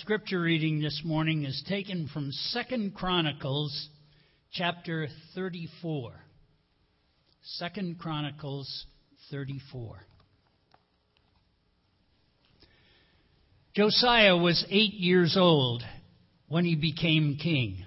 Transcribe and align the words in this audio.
Scripture 0.00 0.40
reading 0.40 0.80
this 0.80 1.02
morning 1.04 1.44
is 1.44 1.62
taken 1.68 2.08
from 2.12 2.32
2 2.52 2.90
Chronicles 2.96 3.88
chapter 4.52 5.06
34. 5.36 6.12
2 7.60 7.94
Chronicles 8.00 8.86
34. 9.30 9.98
Josiah 13.76 14.36
was 14.36 14.66
eight 14.68 14.94
years 14.94 15.36
old 15.38 15.84
when 16.48 16.64
he 16.64 16.74
became 16.74 17.38
king, 17.40 17.84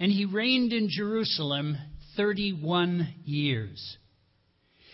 and 0.00 0.10
he 0.10 0.24
reigned 0.24 0.72
in 0.72 0.88
Jerusalem 0.90 1.76
31 2.16 3.08
years. 3.24 3.98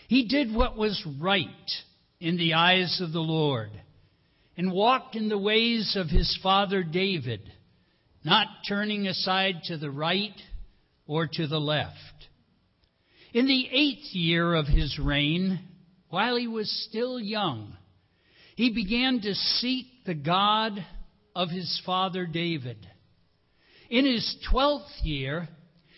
He 0.07 0.27
did 0.27 0.53
what 0.53 0.77
was 0.77 1.03
right 1.19 1.47
in 2.19 2.37
the 2.37 2.53
eyes 2.53 3.01
of 3.01 3.11
the 3.11 3.19
Lord 3.19 3.71
and 4.57 4.71
walked 4.71 5.15
in 5.15 5.29
the 5.29 5.37
ways 5.37 5.95
of 5.95 6.07
his 6.07 6.37
father 6.43 6.83
David, 6.83 7.41
not 8.23 8.47
turning 8.67 9.07
aside 9.07 9.55
to 9.65 9.77
the 9.77 9.91
right 9.91 10.35
or 11.07 11.27
to 11.27 11.47
the 11.47 11.59
left. 11.59 11.97
In 13.33 13.47
the 13.47 13.67
eighth 13.71 14.13
year 14.13 14.53
of 14.53 14.67
his 14.67 14.99
reign, 14.99 15.59
while 16.09 16.35
he 16.35 16.47
was 16.47 16.69
still 16.89 17.19
young, 17.19 17.75
he 18.55 18.73
began 18.73 19.21
to 19.21 19.33
seek 19.33 19.87
the 20.05 20.13
God 20.13 20.85
of 21.35 21.49
his 21.49 21.81
father 21.85 22.25
David. 22.25 22.85
In 23.89 24.05
his 24.05 24.35
twelfth 24.49 24.91
year, 25.03 25.47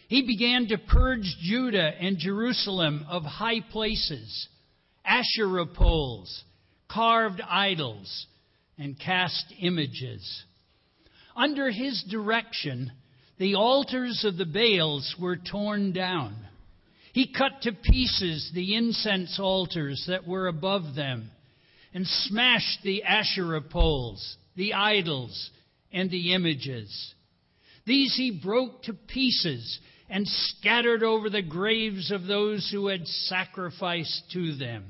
he 0.08 0.22
began 0.22 0.68
to 0.68 0.78
purge 0.78 1.36
Judah 1.42 1.92
and 2.00 2.18
Jerusalem 2.20 3.06
of 3.10 3.24
high 3.24 3.62
places, 3.62 4.48
Asherah 5.04 5.66
poles, 5.66 6.44
carved 6.88 7.42
idols, 7.42 8.28
and 8.78 9.00
cast 9.00 9.46
images. 9.60 10.44
Under 11.36 11.70
his 11.72 12.04
direction, 12.10 12.92
the 13.38 13.56
altars 13.56 14.24
of 14.24 14.38
the 14.38 14.46
Baals 14.46 15.16
were 15.20 15.38
torn 15.38 15.92
down. 15.94 16.36
He 17.14 17.32
cut 17.32 17.62
to 17.64 17.74
pieces 17.74 18.52
the 18.54 18.76
incense 18.76 19.40
altars 19.40 20.06
that 20.08 20.28
were 20.28 20.48
above 20.48 20.96
them 20.96 21.30
and 21.94 22.08
smashed 22.08 22.82
the 22.84 23.04
Asherah 23.04 23.62
poles, 23.62 24.38
the 24.56 24.74
idols, 24.74 25.52
and 25.92 26.10
the 26.10 26.34
images. 26.34 27.14
These 27.86 28.16
he 28.16 28.32
broke 28.32 28.84
to 28.84 28.94
pieces 28.94 29.80
and 30.10 30.28
scattered 30.28 31.04
over 31.04 31.30
the 31.30 31.42
graves 31.42 32.12
of 32.12 32.26
those 32.26 32.70
who 32.72 32.88
had 32.88 33.08
sacrificed 33.08 34.24
to 34.34 34.56
them. 34.56 34.86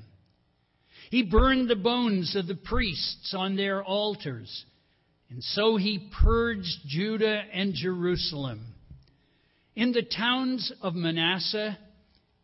He 1.14 1.22
burned 1.22 1.70
the 1.70 1.76
bones 1.76 2.36
of 2.36 2.48
the 2.48 2.56
priests 2.56 3.36
on 3.36 3.56
their 3.56 3.84
altars. 3.84 4.66
And 5.30 5.44
so 5.44 5.78
he 5.78 6.10
purged 6.24 6.88
Judah 6.88 7.44
and 7.54 7.76
Jerusalem. 7.76 8.74
In 9.76 9.92
the 9.92 10.02
towns 10.02 10.72
of 10.82 10.96
Manasseh, 10.96 11.78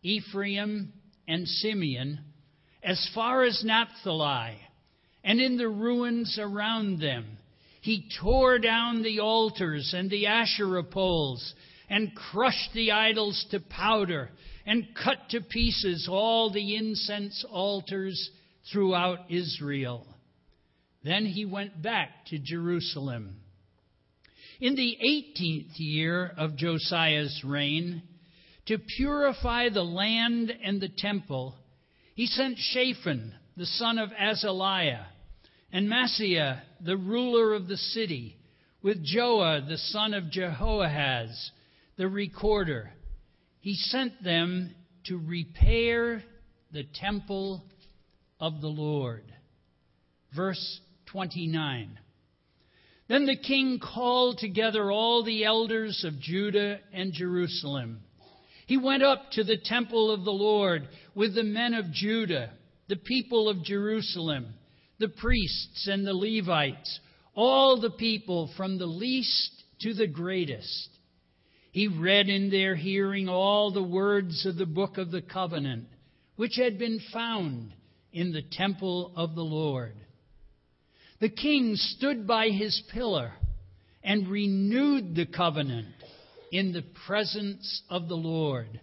Ephraim, 0.04 0.94
and 1.28 1.48
Simeon, 1.48 2.20
as 2.84 3.10
far 3.16 3.44
as 3.44 3.64
Naphtali, 3.64 4.60
and 5.24 5.42
in 5.42 5.58
the 5.58 5.68
ruins 5.68 6.38
around 6.40 7.00
them, 7.00 7.26
he 7.82 8.08
tore 8.22 8.60
down 8.60 9.02
the 9.02 9.20
altars 9.20 9.96
and 9.98 10.12
the 10.12 10.28
Asherah 10.28 10.84
poles, 10.84 11.56
and 11.90 12.14
crushed 12.14 12.74
the 12.76 12.92
idols 12.92 13.48
to 13.50 13.62
powder, 13.62 14.30
and 14.68 14.94
cut 14.94 15.28
to 15.32 15.42
pieces 15.42 16.08
all 16.08 16.52
the 16.52 16.76
incense 16.76 17.44
altars 17.50 18.30
throughout 18.72 19.20
Israel. 19.30 20.06
Then 21.04 21.26
he 21.26 21.46
went 21.46 21.82
back 21.82 22.26
to 22.28 22.40
Jerusalem. 22.40 23.38
In 24.60 24.76
the 24.76 24.98
18th 25.04 25.74
year 25.78 26.34
of 26.38 26.58
Josiah's 26.58 27.42
reign, 27.46 28.04
to 28.66 28.78
purify 28.98 29.70
the 29.70 29.84
land 29.84 30.52
and 30.64 30.82
the 30.82 30.90
temple, 30.90 31.56
he 32.16 32.26
sent 32.26 32.58
Shaphan, 32.58 33.34
the 33.56 33.66
son 33.66 33.98
of 33.98 34.10
Azaliah, 34.12 35.06
and 35.72 35.88
Maaseiah, 35.88 36.62
the 36.82 36.98
ruler 36.98 37.54
of 37.54 37.68
the 37.68 37.78
city, 37.78 38.38
with 38.82 39.06
Joah, 39.06 39.68
the 39.68 39.78
son 39.78 40.14
of 40.14 40.30
Jehoahaz, 40.30 41.52
the 41.98 42.08
recorder. 42.08 42.92
He 43.62 43.76
sent 43.76 44.24
them 44.24 44.76
to 45.06 45.18
repair 45.18 46.24
the 46.72 46.84
temple 46.94 47.64
of 48.40 48.62
the 48.62 48.68
Lord. 48.68 49.24
Verse 50.36 50.80
29. 51.08 52.00
Then 53.08 53.26
the 53.26 53.36
king 53.36 53.80
called 53.80 54.38
together 54.38 54.92
all 54.92 55.24
the 55.24 55.44
elders 55.44 56.04
of 56.06 56.20
Judah 56.20 56.80
and 56.94 57.12
Jerusalem. 57.12 58.02
He 58.68 58.78
went 58.78 59.02
up 59.02 59.32
to 59.32 59.44
the 59.44 59.58
temple 59.58 60.12
of 60.12 60.24
the 60.24 60.32
Lord 60.32 60.88
with 61.16 61.34
the 61.34 61.44
men 61.44 61.74
of 61.74 61.92
Judah, 61.92 62.52
the 62.88 62.96
people 62.96 63.50
of 63.50 63.64
Jerusalem, 63.64 64.54
the 65.00 65.08
priests 65.08 65.88
and 65.88 66.06
the 66.06 66.14
Levites, 66.14 67.00
all 67.34 67.82
the 67.82 67.90
people 67.90 68.52
from 68.56 68.78
the 68.78 68.86
least 68.86 69.64
to 69.82 69.96
the 69.96 70.08
greatest. 70.08 70.90
He 71.72 71.88
read 71.88 72.30
in 72.30 72.52
their 72.52 72.76
hearing 72.76 73.28
all 73.28 73.72
the 73.72 73.82
words 73.82 74.46
of 74.46 74.58
the 74.58 74.66
book 74.68 75.00
of 75.00 75.10
the 75.10 75.22
covenant, 75.22 75.88
which 76.36 76.56
had 76.58 76.78
been 76.78 77.00
found 77.12 77.74
in 78.12 78.32
the 78.32 78.44
temple 78.52 79.14
of 79.16 79.36
the 79.36 79.44
Lord. 79.44 79.94
The 81.20 81.30
king 81.30 81.76
stood 81.76 82.26
by 82.26 82.50
his 82.50 82.82
pillar 82.92 83.34
and 84.04 84.28
renewed 84.28 85.16
the 85.16 85.26
covenant 85.26 85.94
in 86.52 86.72
the 86.72 86.86
presence 87.06 87.84
of 87.90 88.08
the 88.08 88.16
Lord. 88.16 88.80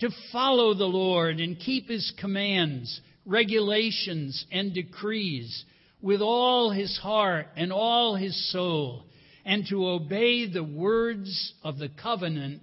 To 0.00 0.10
follow 0.32 0.74
the 0.74 0.84
Lord 0.84 1.40
and 1.40 1.58
keep 1.58 1.88
his 1.88 2.12
commands, 2.20 3.00
regulations, 3.24 4.44
and 4.50 4.74
decrees 4.74 5.64
with 6.00 6.20
all 6.20 6.70
his 6.70 6.98
heart 6.98 7.46
and 7.56 7.72
all 7.72 8.16
his 8.16 8.52
soul, 8.52 9.04
and 9.44 9.64
to 9.70 9.86
obey 9.88 10.48
the 10.48 10.64
words 10.64 11.54
of 11.62 11.78
the 11.78 11.88
covenant 11.88 12.62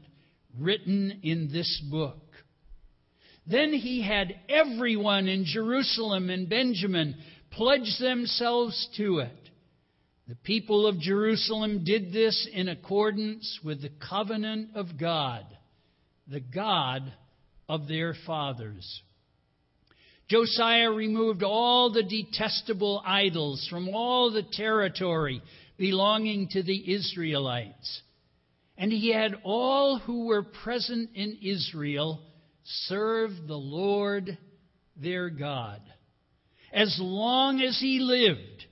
written 0.59 1.19
in 1.23 1.49
this 1.51 1.81
book. 1.89 2.17
Then 3.49 3.73
he 3.73 4.03
had 4.03 4.35
everyone 4.47 5.27
in 5.27 5.43
Jerusalem 5.43 6.29
and 6.29 6.47
Benjamin 6.47 7.15
pledge 7.49 7.97
themselves 7.99 8.87
to 8.97 9.19
it. 9.19 9.49
The 10.27 10.35
people 10.35 10.85
of 10.85 10.99
Jerusalem 10.99 11.83
did 11.83 12.13
this 12.13 12.47
in 12.53 12.69
accordance 12.69 13.59
with 13.63 13.81
the 13.81 13.89
covenant 14.07 14.75
of 14.75 14.99
God, 14.99 15.45
the 16.27 16.39
God 16.39 17.11
of 17.67 17.87
their 17.87 18.13
fathers. 18.27 19.01
Josiah 20.29 20.91
removed 20.91 21.41
all 21.41 21.91
the 21.91 22.03
detestable 22.03 23.01
idols 23.03 23.67
from 23.67 23.89
all 23.89 24.29
the 24.29 24.43
territory 24.43 25.41
belonging 25.75 26.49
to 26.49 26.61
the 26.61 26.93
Israelites. 26.93 28.01
And 28.77 28.91
he 28.91 29.11
had 29.11 29.33
all 29.43 29.97
who 29.97 30.27
were 30.27 30.43
present 30.43 31.09
in 31.15 31.39
Israel 31.41 32.21
serve 32.87 33.31
the 33.47 33.57
Lord 33.57 34.37
their 34.95 35.29
God. 35.29 35.81
As 36.71 36.97
long 37.01 37.61
as 37.61 37.79
he 37.79 37.99
lived, 37.99 38.65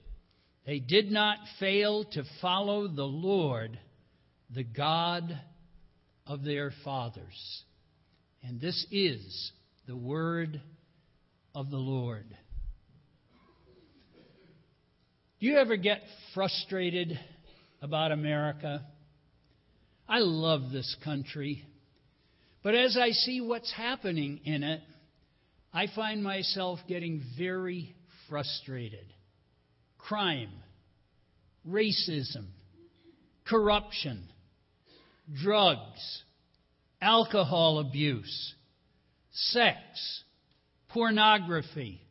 they 0.65 0.79
did 0.79 1.11
not 1.11 1.37
fail 1.59 2.03
to 2.11 2.23
follow 2.41 2.87
the 2.87 3.03
Lord, 3.03 3.79
the 4.53 4.63
God 4.63 5.39
of 6.25 6.43
their 6.43 6.71
fathers. 6.83 7.63
And 8.43 8.61
this 8.61 8.85
is 8.91 9.51
the 9.87 9.97
word 9.97 10.61
of 11.55 11.71
the 11.71 11.77
Lord. 11.77 12.27
Do 15.39 15.45
you 15.45 15.57
ever 15.57 15.75
get 15.75 16.01
frustrated 16.33 17.19
about 17.81 18.11
America? 18.11 18.85
I 20.07 20.19
love 20.19 20.71
this 20.71 20.95
country. 21.03 21.63
But 22.67 22.75
as 22.75 22.97
I 22.97 23.11
see 23.11 23.39
what's 23.39 23.71
happening 23.71 24.41
in 24.43 24.61
it, 24.61 24.81
I 25.73 25.87
find 25.95 26.21
myself 26.21 26.79
getting 26.85 27.23
very 27.37 27.95
frustrated. 28.27 29.05
Crime, 29.97 30.49
racism, 31.65 32.47
corruption, 33.47 34.21
drugs, 35.41 36.23
alcohol 37.01 37.79
abuse, 37.79 38.53
sex, 39.31 40.23
pornography, 40.89 42.01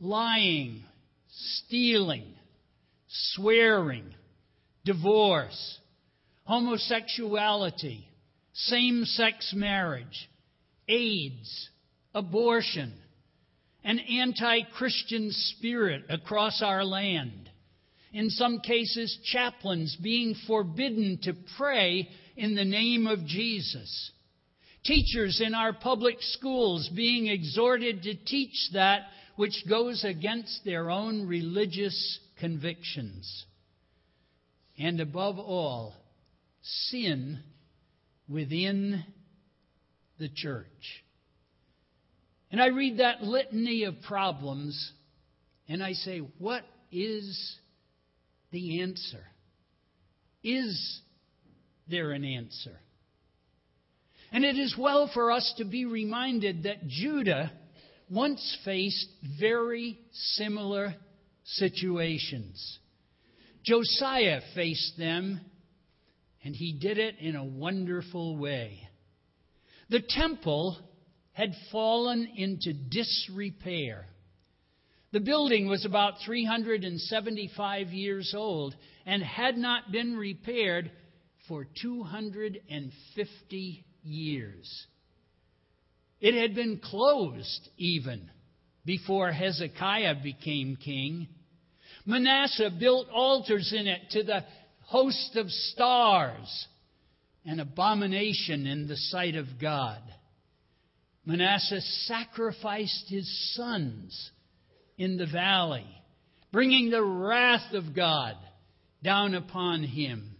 lying, 0.00 0.84
stealing, 1.28 2.32
swearing, 3.34 4.06
divorce, 4.86 5.78
homosexuality, 6.44 8.08
same 8.52 9.04
sex 9.04 9.52
marriage, 9.54 10.28
AIDS, 10.88 11.70
abortion, 12.14 12.92
an 13.84 13.98
anti 13.98 14.62
Christian 14.76 15.30
spirit 15.30 16.04
across 16.08 16.62
our 16.62 16.84
land, 16.84 17.50
In 18.12 18.28
some 18.30 18.60
cases, 18.60 19.18
chaplains 19.24 19.96
being 20.02 20.34
forbidden 20.46 21.18
to 21.22 21.34
pray 21.56 22.08
in 22.36 22.54
the 22.54 22.64
name 22.64 23.06
of 23.06 23.26
Jesus. 23.26 24.12
Teachers 24.84 25.40
in 25.40 25.54
our 25.54 25.72
public 25.72 26.16
schools 26.20 26.90
being 26.94 27.28
exhorted 27.28 28.02
to 28.02 28.14
teach 28.14 28.70
that 28.74 29.02
which 29.36 29.64
goes 29.68 30.04
against 30.04 30.64
their 30.64 30.90
own 30.90 31.26
religious 31.26 32.18
convictions. 32.38 33.44
And 34.78 35.00
above 35.00 35.38
all, 35.38 35.94
sin 36.62 37.42
within 38.32 39.04
the 40.18 40.28
church. 40.28 41.04
And 42.50 42.60
I 42.60 42.66
read 42.66 42.98
that 42.98 43.22
litany 43.22 43.84
of 43.84 43.94
problems 44.06 44.92
and 45.68 45.82
I 45.82 45.92
say, 45.92 46.18
what 46.38 46.62
is 46.90 47.56
the 48.50 48.82
answer? 48.82 49.24
Is 50.42 51.00
there 51.88 52.10
an 52.12 52.24
answer? 52.24 52.78
And 54.32 54.44
it 54.44 54.56
is 54.56 54.74
well 54.78 55.10
for 55.12 55.30
us 55.30 55.54
to 55.58 55.64
be 55.64 55.84
reminded 55.84 56.64
that 56.64 56.86
Judah 56.88 57.52
once 58.10 58.58
faced 58.64 59.08
very 59.38 59.98
similar 60.12 60.94
situations. 61.44 62.78
Josiah 63.64 64.40
faced 64.54 64.98
them, 64.98 65.40
and 66.44 66.54
he 66.54 66.72
did 66.72 66.98
it 66.98 67.16
in 67.18 67.36
a 67.36 67.44
wonderful 67.44 68.36
way. 68.36 68.88
The 69.90 70.02
temple 70.08 70.78
had 71.32 71.52
fallen 71.70 72.28
into 72.36 72.72
disrepair. 72.72 74.06
The 75.12 75.20
building 75.20 75.68
was 75.68 75.84
about 75.84 76.14
375 76.24 77.88
years 77.88 78.34
old 78.36 78.74
and 79.04 79.22
had 79.22 79.56
not 79.56 79.92
been 79.92 80.16
repaired 80.16 80.90
for 81.48 81.66
250 81.80 83.84
years. 84.02 84.86
It 86.20 86.40
had 86.40 86.54
been 86.54 86.78
closed 86.78 87.68
even 87.76 88.30
before 88.84 89.32
Hezekiah 89.32 90.16
became 90.22 90.76
king. 90.76 91.28
Manasseh 92.06 92.70
built 92.78 93.08
altars 93.12 93.72
in 93.76 93.86
it 93.86 94.02
to 94.10 94.22
the 94.22 94.44
host 94.84 95.36
of 95.36 95.50
stars, 95.50 96.66
an 97.44 97.60
abomination 97.60 98.66
in 98.66 98.86
the 98.86 98.96
sight 98.96 99.34
of 99.34 99.46
God. 99.60 100.00
Manasseh 101.24 101.80
sacrificed 102.06 103.06
his 103.08 103.54
sons 103.54 104.30
in 104.98 105.16
the 105.16 105.26
valley, 105.26 105.86
bringing 106.50 106.90
the 106.90 107.02
wrath 107.02 107.72
of 107.74 107.94
God 107.94 108.36
down 109.02 109.34
upon 109.34 109.82
him. 109.84 110.36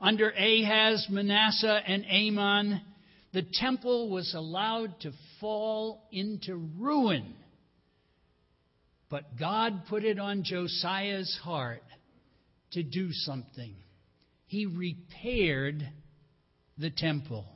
Under 0.00 0.30
Ahaz, 0.30 1.06
Manasseh, 1.10 1.80
and 1.86 2.04
Amon, 2.06 2.80
the 3.32 3.44
temple 3.52 4.10
was 4.10 4.34
allowed 4.34 5.00
to 5.00 5.12
fall 5.40 6.08
into 6.10 6.56
ruin. 6.78 7.34
But 9.08 9.38
God 9.38 9.82
put 9.88 10.04
it 10.04 10.18
on 10.18 10.42
Josiah's 10.42 11.38
heart 11.42 11.82
to 12.72 12.82
do 12.82 13.12
something. 13.12 13.74
He 14.46 14.66
repaired 14.66 15.88
the 16.78 16.90
temple. 16.90 17.46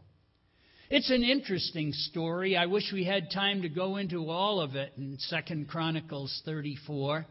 It's 0.88 1.10
an 1.10 1.24
interesting 1.24 1.92
story. 1.92 2.56
I 2.56 2.66
wish 2.66 2.92
we 2.92 3.04
had 3.04 3.30
time 3.32 3.62
to 3.62 3.68
go 3.68 3.96
into 3.96 4.30
all 4.30 4.60
of 4.60 4.76
it 4.76 4.92
in 4.96 5.16
Second 5.18 5.68
Chronicles 5.68 6.42
34. 6.44 7.26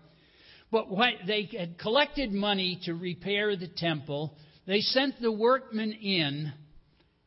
But 0.71 0.89
what 0.89 1.13
they 1.25 1.49
had 1.57 1.77
collected 1.77 2.33
money 2.33 2.79
to 2.83 2.93
repair 2.93 3.55
the 3.55 3.69
temple. 3.69 4.37
They 4.67 4.81
sent 4.81 5.21
the 5.21 5.31
workmen 5.31 5.93
in, 5.93 6.51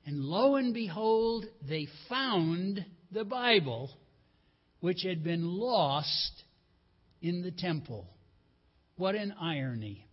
and 0.05 0.20
lo 0.20 0.56
and 0.56 0.75
behold, 0.75 1.46
they 1.66 1.87
found 2.08 2.84
the 3.10 3.25
Bible, 3.25 3.90
which 4.81 5.02
had 5.05 5.25
been 5.25 5.46
lost 5.46 6.43
in 7.22 7.43
the 7.43 7.52
temple. 7.52 8.06
What 8.96 9.14
an 9.14 9.32
irony. 9.40 10.07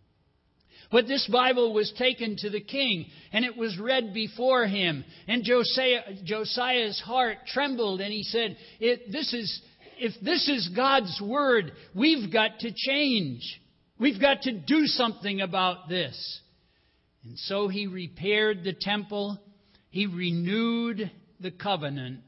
But 0.96 1.08
this 1.08 1.28
Bible 1.30 1.74
was 1.74 1.92
taken 1.98 2.38
to 2.38 2.50
the 2.50 2.62
king, 2.62 3.08
and 3.34 3.44
it 3.44 3.58
was 3.58 3.78
read 3.78 4.14
before 4.14 4.66
him. 4.66 5.04
And 5.28 5.44
Josiah, 5.44 6.04
Josiah's 6.24 7.02
heart 7.02 7.40
trembled, 7.48 8.00
and 8.00 8.14
he 8.14 8.24
said, 8.24 8.56
this 8.80 9.34
is, 9.34 9.62
If 9.98 10.14
this 10.22 10.48
is 10.48 10.70
God's 10.74 11.20
word, 11.22 11.74
we've 11.94 12.32
got 12.32 12.60
to 12.60 12.72
change. 12.74 13.42
We've 14.00 14.22
got 14.22 14.44
to 14.44 14.54
do 14.54 14.86
something 14.86 15.42
about 15.42 15.90
this. 15.90 16.40
And 17.26 17.38
so 17.40 17.68
he 17.68 17.88
repaired 17.88 18.64
the 18.64 18.72
temple, 18.72 19.38
he 19.90 20.06
renewed 20.06 21.12
the 21.42 21.52
covenant, 21.52 22.24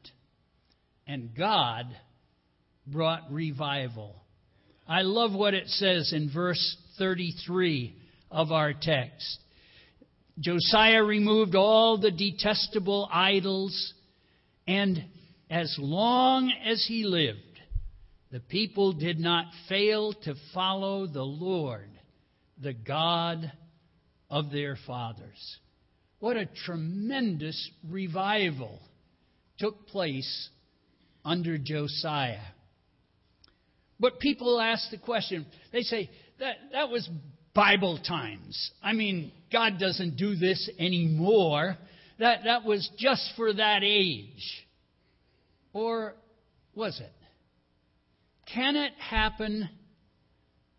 and 1.06 1.34
God 1.34 1.86
brought 2.86 3.32
revival. 3.32 4.14
I 4.86 5.00
love 5.04 5.32
what 5.32 5.54
it 5.54 5.68
says 5.68 6.12
in 6.12 6.30
verse 6.30 6.76
33 6.98 7.94
of 8.30 8.52
our 8.52 8.72
text. 8.72 9.38
Josiah 10.38 11.02
removed 11.02 11.54
all 11.54 11.98
the 11.98 12.10
detestable 12.10 13.08
idols, 13.12 13.94
and 14.66 15.04
as 15.50 15.74
long 15.78 16.52
as 16.64 16.84
he 16.86 17.04
lived, 17.04 17.40
the 18.30 18.40
people 18.40 18.92
did 18.92 19.18
not 19.18 19.46
fail 19.68 20.12
to 20.12 20.34
follow 20.54 21.06
the 21.06 21.22
Lord, 21.22 21.88
the 22.60 22.74
God 22.74 23.50
of 24.30 24.50
their 24.50 24.76
fathers. 24.86 25.58
What 26.20 26.36
a 26.36 26.48
tremendous 26.66 27.70
revival 27.88 28.78
took 29.58 29.86
place 29.86 30.50
under 31.24 31.58
Josiah. 31.58 32.40
But 33.98 34.20
people 34.20 34.60
ask 34.60 34.90
the 34.90 34.98
question, 34.98 35.46
they 35.72 35.82
say, 35.82 36.10
that, 36.38 36.56
that 36.72 36.88
was 36.90 37.08
Bible 37.58 37.98
times. 37.98 38.70
I 38.80 38.92
mean, 38.92 39.32
God 39.50 39.80
doesn't 39.80 40.16
do 40.16 40.36
this 40.36 40.70
anymore. 40.78 41.76
That, 42.20 42.44
that 42.44 42.62
was 42.62 42.88
just 42.96 43.32
for 43.34 43.52
that 43.52 43.80
age. 43.82 44.64
Or 45.72 46.14
was 46.76 47.00
it? 47.00 47.12
Can 48.54 48.76
it 48.76 48.92
happen 49.00 49.68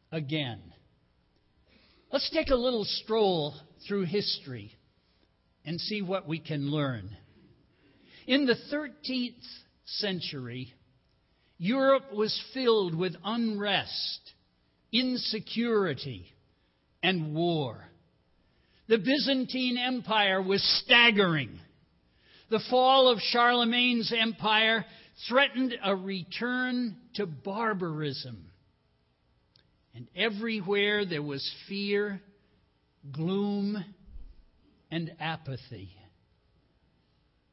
again? 0.09 0.61
Let's 2.13 2.29
take 2.29 2.47
a 2.47 2.55
little 2.55 2.85
stroll 2.85 3.55
through 3.85 4.05
history 4.05 4.71
and 5.65 5.81
see 5.81 6.01
what 6.01 6.29
we 6.29 6.39
can 6.39 6.71
learn. 6.71 7.09
In 8.25 8.45
the 8.45 8.55
13th 8.73 9.33
century, 9.83 10.73
Europe 11.57 12.13
was 12.13 12.41
filled 12.53 12.95
with 12.95 13.15
unrest, 13.25 14.31
insecurity, 14.93 16.31
and 17.01 17.33
war. 17.35 17.85
The 18.87 18.97
Byzantine 18.97 19.77
Empire 19.77 20.41
was 20.41 20.63
staggering. 20.83 21.59
The 22.49 22.61
fall 22.69 23.09
of 23.09 23.19
Charlemagne's 23.19 24.11
empire 24.17 24.85
threatened 25.27 25.75
a 25.83 25.95
return 25.95 26.95
to 27.15 27.25
barbarism. 27.27 28.45
And 29.93 30.07
everywhere 30.15 31.05
there 31.05 31.21
was 31.21 31.47
fear, 31.67 32.21
gloom, 33.11 33.83
and 34.89 35.11
apathy. 35.19 35.91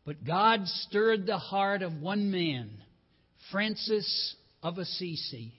But 0.07 0.25
God 0.25 0.61
stirred 0.65 1.27
the 1.27 1.39
heart 1.39 1.83
of 1.83 2.01
one 2.01 2.31
man, 2.31 2.71
Francis 3.51 4.37
of 4.63 4.79
Assisi. 4.79 5.53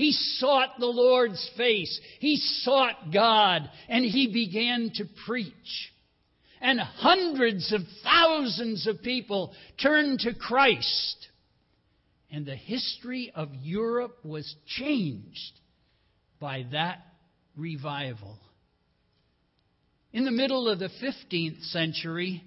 He 0.00 0.12
sought 0.12 0.78
the 0.78 0.86
Lord's 0.86 1.50
face. 1.58 2.00
He 2.20 2.38
sought 2.38 3.12
God, 3.12 3.68
and 3.86 4.02
he 4.02 4.32
began 4.32 4.90
to 4.94 5.04
preach. 5.26 5.92
And 6.58 6.80
hundreds 6.80 7.70
of 7.70 7.82
thousands 8.02 8.86
of 8.86 9.02
people 9.02 9.52
turned 9.78 10.20
to 10.20 10.32
Christ. 10.32 11.28
And 12.30 12.46
the 12.46 12.56
history 12.56 13.30
of 13.34 13.50
Europe 13.60 14.24
was 14.24 14.54
changed 14.78 15.52
by 16.40 16.64
that 16.72 17.00
revival. 17.54 18.38
In 20.14 20.24
the 20.24 20.30
middle 20.30 20.66
of 20.66 20.78
the 20.78 20.88
15th 21.02 21.62
century, 21.64 22.42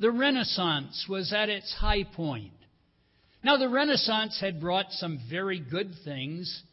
the 0.00 0.10
Renaissance 0.10 1.06
was 1.08 1.32
at 1.32 1.48
its 1.48 1.72
high 1.74 2.02
point. 2.02 2.50
Now, 3.44 3.56
the 3.56 3.68
Renaissance 3.68 4.40
had 4.40 4.60
brought 4.60 4.90
some 4.90 5.20
very 5.30 5.60
good 5.60 5.92
things. 6.04 6.64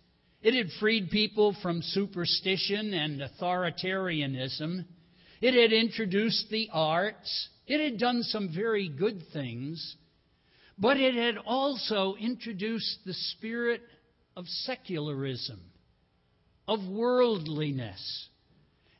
It 0.46 0.54
had 0.54 0.70
freed 0.80 1.10
people 1.10 1.56
from 1.64 1.82
superstition 1.82 2.94
and 2.94 3.20
authoritarianism. 3.20 4.86
It 5.42 5.56
had 5.56 5.74
introduced 5.74 6.52
the 6.52 6.70
arts. 6.72 7.50
It 7.66 7.84
had 7.84 8.00
done 8.00 8.22
some 8.22 8.54
very 8.54 8.88
good 8.88 9.24
things. 9.34 9.96
But 10.78 10.98
it 10.98 11.16
had 11.16 11.40
also 11.40 12.14
introduced 12.20 13.00
the 13.08 13.16
spirit 13.16 13.82
of 14.38 14.46
secularism 14.48 15.62
of 16.68 16.88
worldliness. 16.90 18.28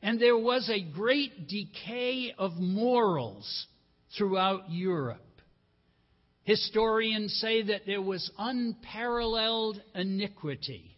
And 0.02 0.20
there 0.20 0.36
was 0.36 0.68
a 0.68 0.82
great 0.82 1.46
decay 1.46 2.34
of 2.36 2.56
morals 2.56 3.68
throughout 4.18 4.72
Europe. 4.72 5.22
Historians 6.42 7.38
say 7.40 7.62
that 7.62 7.86
there 7.86 8.02
was 8.02 8.32
unparalleled 8.36 9.80
iniquity. 9.94 10.95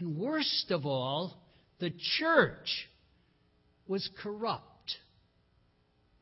And 0.00 0.16
worst 0.16 0.70
of 0.70 0.86
all, 0.86 1.36
the 1.78 1.92
church 2.18 2.88
was 3.86 4.08
corrupt. 4.22 4.96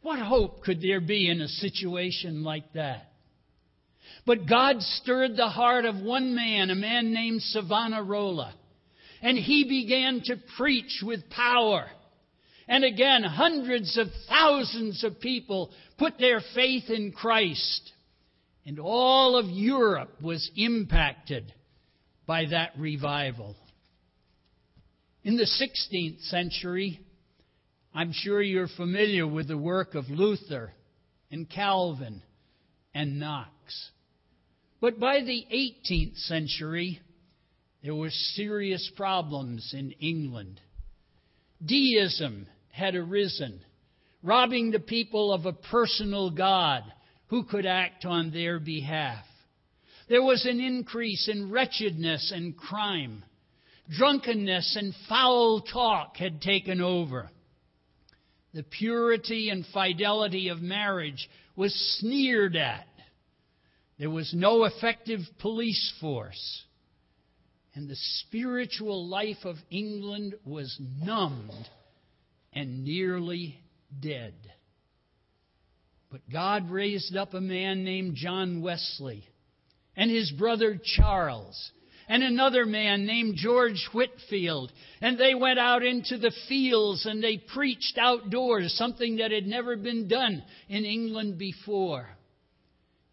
What 0.03 0.19
hope 0.19 0.65
could 0.65 0.83
there 0.83 1.01
be 1.01 1.31
in 1.31 1.41
a 1.41 1.49
situation 1.49 2.43
like 2.43 2.73
that? 2.73 3.13
But 4.27 4.49
God 4.49 4.77
stirred 4.81 5.37
the 5.37 5.49
heart 5.49 5.85
of 5.85 5.97
one 5.97 6.35
man, 6.35 6.71
a 6.71 6.75
man 6.75 7.13
named 7.13 7.41
Savonarola, 7.41 8.53
and 9.23 9.39
he 9.39 9.65
began 9.65 10.23
to 10.25 10.37
preach 10.57 11.01
with 11.05 11.31
power. 11.31 11.87
And 12.67 12.85
again, 12.85 13.23
hundreds 13.23 13.97
of 13.97 14.09
thousands 14.29 15.05
of 15.05 15.21
people 15.21 15.71
put 15.99 16.19
their 16.19 16.41
faith 16.55 16.91
in 16.91 17.13
Christ. 17.13 17.93
And 18.67 18.81
all 18.81 19.37
of 19.39 19.47
Europe 19.47 20.21
was 20.21 20.51
impacted 20.57 21.53
by 22.27 22.47
that 22.51 22.73
revival. 22.77 23.57
In 25.29 25.37
the 25.37 25.45
16th 25.45 26.23
century, 26.31 27.01
I'm 27.93 28.13
sure 28.13 28.41
you're 28.41 28.67
familiar 28.67 29.27
with 29.27 29.49
the 29.49 29.59
work 29.59 29.95
of 29.95 30.09
Luther 30.09 30.73
and 31.31 31.47
Calvin 31.51 32.23
and 32.95 33.21
Knox. 33.21 33.91
But 34.81 34.99
by 34.99 35.21
the 35.21 35.45
18th 35.53 36.17
century, 36.17 37.03
there 37.85 37.95
were 37.95 38.09
serious 38.09 38.91
problems 38.97 39.75
in 39.77 39.91
England. 40.01 40.63
Deism 41.63 42.47
had 42.71 42.95
arisen, 42.95 43.61
robbing 44.23 44.71
the 44.71 44.81
people 44.81 45.31
of 45.31 45.45
a 45.45 45.53
personal 45.53 46.31
God 46.31 46.85
who 47.27 47.45
could 47.45 47.67
act 47.67 48.07
on 48.07 48.31
their 48.31 48.59
behalf. 48.59 49.27
There 50.09 50.23
was 50.23 50.47
an 50.47 50.59
increase 50.59 51.29
in 51.29 51.51
wretchedness 51.51 52.33
and 52.35 52.57
crime. 52.57 53.25
Drunkenness 53.91 54.77
and 54.77 54.95
foul 55.09 55.61
talk 55.61 56.17
had 56.17 56.43
taken 56.43 56.81
over. 56.81 57.31
The 58.53 58.63
purity 58.63 59.51
and 59.51 59.65
fidelity 59.73 60.49
of 60.49 60.61
marriage 60.61 61.29
was 61.57 61.75
sneered 61.99 62.57
at. 62.57 62.87
There 63.99 64.11
was 64.11 64.33
no 64.35 64.65
effective 64.65 65.21
police 65.39 65.93
force. 66.01 66.65
And 67.75 67.89
the 67.89 67.97
spiritual 67.97 69.09
life 69.09 69.45
of 69.45 69.57
England 69.71 70.35
was 70.45 70.77
numbed 71.01 71.69
and 72.53 72.85
nearly 72.85 73.61
dead. 74.01 74.35
But 76.11 76.29
God 76.31 76.71
raised 76.71 77.17
up 77.17 77.35
a 77.35 77.41
man 77.41 77.85
named 77.85 78.17
John 78.17 78.63
Wesley 78.63 79.25
and 79.97 80.11
his 80.11 80.31
brother 80.33 80.81
Charles 80.83 81.71
and 82.09 82.23
another 82.23 82.65
man 82.65 83.05
named 83.05 83.37
George 83.37 83.87
Whitefield. 83.93 84.73
And 85.01 85.19
they 85.19 85.35
went 85.35 85.59
out 85.59 85.85
into 85.85 86.17
the 86.17 86.33
fields 86.49 87.05
and 87.05 87.23
they 87.23 87.37
preached 87.37 87.99
outdoors, 87.99 88.75
something 88.77 89.17
that 89.17 89.31
had 89.31 89.47
never 89.47 89.77
been 89.77 90.09
done 90.09 90.43
in 90.69 90.85
England 90.85 91.39
before. 91.39 92.09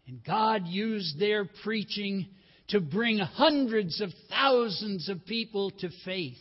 And 0.06 0.24
God 0.24 0.66
used 0.66 1.18
their 1.18 1.44
preaching 1.62 2.26
to 2.68 2.80
bring 2.80 3.18
hundreds 3.18 4.00
of 4.00 4.10
thousands 4.30 5.08
of 5.08 5.26
people 5.26 5.70
to 5.72 5.90
faith. 6.04 6.38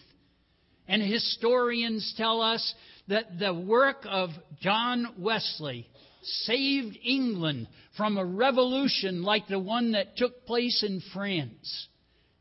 And 0.88 1.01
historians 1.01 2.13
tell 2.15 2.41
us 2.41 2.74
that 3.07 3.38
the 3.38 3.53
work 3.53 4.05
of 4.07 4.29
John 4.62 5.15
Wesley 5.19 5.89
saved 6.21 6.97
England 7.03 7.67
from 7.97 8.17
a 8.17 8.25
revolution 8.25 9.24
like 9.24 9.47
the 9.47 9.59
one 9.59 9.91
that 9.91 10.15
took 10.15 10.45
place 10.45 10.83
in 10.88 11.01
France 11.13 11.88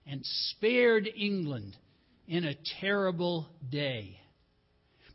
and 0.07 0.21
spared 0.23 1.09
England 1.17 1.77
in 2.27 2.45
a 2.45 2.57
terrible 2.81 3.49
day. 3.71 4.19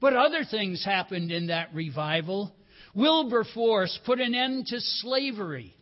But 0.01 0.15
other 0.15 0.43
things 0.50 0.84
happened 0.84 1.31
in 1.31 1.48
that 1.48 1.74
revival. 1.74 2.53
Wilberforce 2.96 4.00
put 4.05 4.19
an 4.19 4.34
end 4.34 4.67
to 4.67 4.79
slavery. 4.79 5.75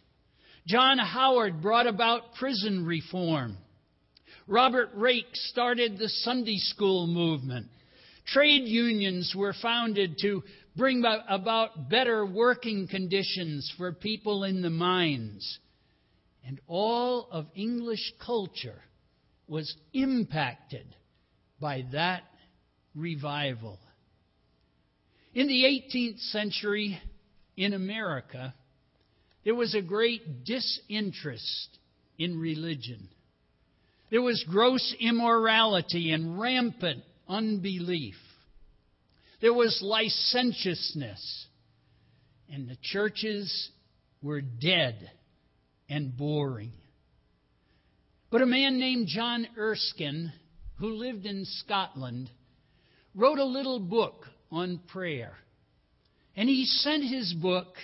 John 0.65 0.97
Howard 0.97 1.61
brought 1.61 1.87
about 1.87 2.35
prison 2.35 2.85
reform. 2.85 3.57
Robert 4.47 4.97
Raikes 4.97 5.35
started 5.49 5.97
the 5.97 6.09
Sunday 6.09 6.57
school 6.57 7.07
movement. 7.07 7.67
Trade 8.25 8.63
unions 8.65 9.33
were 9.35 9.53
founded 9.61 10.17
to 10.21 10.43
bring 10.75 11.03
about 11.29 11.89
better 11.89 12.25
working 12.25 12.87
conditions 12.87 13.71
for 13.77 13.93
people 13.93 14.43
in 14.43 14.61
the 14.61 14.69
mines. 14.69 15.59
And 16.45 16.59
all 16.67 17.27
of 17.31 17.47
English 17.55 18.13
culture 18.25 18.81
was 19.47 19.73
impacted 19.93 20.85
by 21.59 21.85
that 21.91 22.23
revival. 22.95 23.79
In 25.33 25.47
the 25.47 25.63
18th 25.63 26.19
century 26.31 26.99
in 27.55 27.73
America, 27.73 28.53
there 29.43 29.55
was 29.55 29.75
a 29.75 29.81
great 29.81 30.43
disinterest 30.43 31.69
in 32.17 32.39
religion. 32.39 33.07
There 34.09 34.21
was 34.21 34.43
gross 34.49 34.95
immorality 34.99 36.11
and 36.11 36.39
rampant 36.39 37.03
unbelief. 37.27 38.15
There 39.41 39.53
was 39.53 39.79
licentiousness. 39.81 41.45
And 42.51 42.69
the 42.69 42.77
churches 42.81 43.69
were 44.21 44.41
dead 44.41 45.11
and 45.89 46.15
boring. 46.15 46.71
But 48.29 48.41
a 48.41 48.45
man 48.45 48.77
named 48.77 49.07
John 49.07 49.47
Erskine, 49.57 50.33
who 50.79 50.89
lived 50.89 51.25
in 51.25 51.45
Scotland, 51.45 52.29
wrote 53.15 53.39
a 53.39 53.45
little 53.45 53.79
book 53.79 54.25
on 54.51 54.81
prayer. 54.87 55.33
And 56.35 56.49
he 56.49 56.65
sent 56.65 57.03
his 57.03 57.33
book 57.33 57.75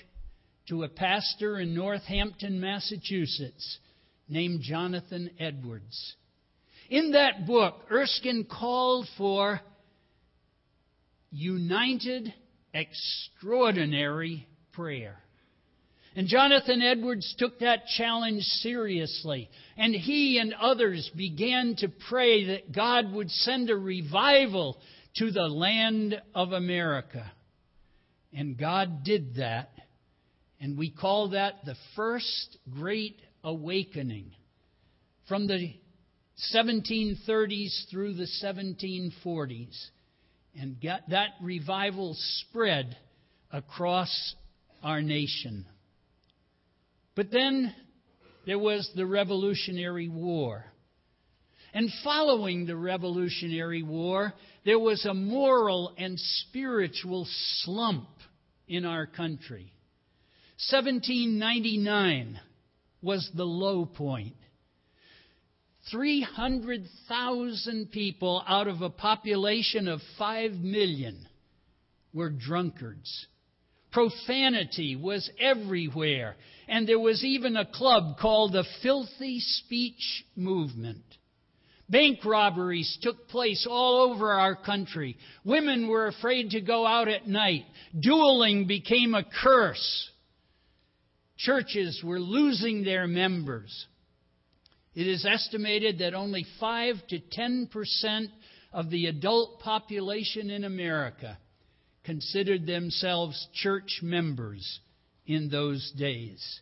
to 0.68 0.84
a 0.84 0.90
pastor 0.90 1.60
in 1.60 1.74
Northampton, 1.74 2.60
Massachusetts, 2.60 3.80
named 4.28 4.62
Jonathan 4.62 5.32
Edwards. 5.40 6.16
In 6.90 7.12
that 7.12 7.48
book, 7.48 7.76
Erskine 7.90 8.46
called 8.46 9.08
for 9.18 9.62
united, 11.32 12.34
extraordinary 12.74 14.46
prayer. 14.74 15.23
And 16.16 16.28
Jonathan 16.28 16.82
Edwards 16.82 17.34
took 17.40 17.60
that 17.60 17.88
challenge 17.98 18.44
seriously. 18.44 19.50
And 19.78 19.96
he 19.96 20.38
and 20.38 20.54
others 20.54 21.10
began 21.16 21.76
to 21.80 21.90
pray 22.10 22.46
that 22.48 22.72
God 22.72 23.12
would 23.12 23.32
send 23.32 23.70
a 23.70 23.76
revival 23.76 24.78
to 25.16 25.32
the 25.32 25.48
land 25.48 26.22
of 26.36 26.52
America. 26.52 27.32
And 28.32 28.58
God 28.58 29.04
did 29.04 29.36
that. 29.36 29.72
And 30.60 30.78
we 30.78 30.92
call 30.92 31.30
that 31.30 31.66
the 31.66 31.76
first 31.96 32.58
great 32.72 33.20
awakening 33.44 34.32
from 35.28 35.48
the 35.48 35.74
1730s 36.54 37.90
through 37.90 38.14
the 38.14 38.28
1740s. 38.44 39.88
And 40.60 40.78
that 41.10 41.30
revival 41.42 42.16
spread 42.16 42.96
across 43.52 44.36
our 44.84 45.02
nation. 45.02 45.66
But 47.16 47.32
then 47.32 47.74
there 48.46 48.60
was 48.60 48.90
the 48.96 49.06
Revolutionary 49.06 50.10
War. 50.10 50.66
And 51.74 51.90
following 52.04 52.66
the 52.66 52.76
Revolutionary 52.76 53.84
War, 53.84 54.34
there 54.66 54.80
was 54.80 55.06
a 55.06 55.14
moral 55.14 55.94
and 55.98 56.20
spiritual 56.20 57.28
slump 57.64 58.10
in 58.68 58.86
our 58.86 59.08
country. 59.08 59.72
1799 60.70 62.40
was 63.02 63.30
the 63.36 63.44
low 63.44 63.86
point. 63.86 64.36
300,000 65.92 67.92
people 67.92 68.44
out 68.48 68.68
of 68.68 68.82
a 68.82 68.90
population 68.90 69.88
of 69.88 70.00
5 70.18 70.54
million 70.54 71.28
were 72.14 72.30
drunkards. 72.30 73.28
Profanity 73.94 74.96
was 74.96 75.30
everywhere, 75.40 76.36
and 76.68 76.88
there 76.88 77.00
was 77.00 77.24
even 77.24 77.56
a 77.56 77.66
club 77.66 78.18
called 78.20 78.54
the 78.54 78.66
Filthy 78.82 79.40
Speech 79.40 80.26
Movement. 80.36 81.04
Bank 81.88 82.26
robberies 82.26 82.98
took 83.04 83.28
place 83.28 83.68
all 83.70 84.10
over 84.12 84.32
our 84.32 84.56
country. 84.56 85.16
Women 85.44 85.88
were 85.88 86.08
afraid 86.08 86.52
to 86.52 86.62
go 86.62 86.88
out 86.88 87.08
at 87.08 87.28
night. 87.28 87.66
Dueling 88.00 88.66
became 88.66 89.14
a 89.14 89.26
curse. 89.44 90.10
Churches 91.38 92.02
were 92.04 92.20
losing 92.20 92.84
their 92.84 93.06
members. 93.06 93.86
It 94.96 95.06
is 95.06 95.24
estimated 95.24 96.00
that 96.00 96.16
only 96.16 96.48
5 96.60 96.96
to 97.10 97.20
10 97.32 97.70
percent 97.72 98.32
of 98.72 98.90
the 98.90 99.06
adult 99.06 99.60
population 99.60 100.50
in 100.50 100.64
America 100.64 101.38
considered 102.04 102.66
themselves 102.66 103.48
church 103.54 104.00
members 104.02 104.80
in 105.26 105.50
those 105.50 105.92
days. 105.98 106.62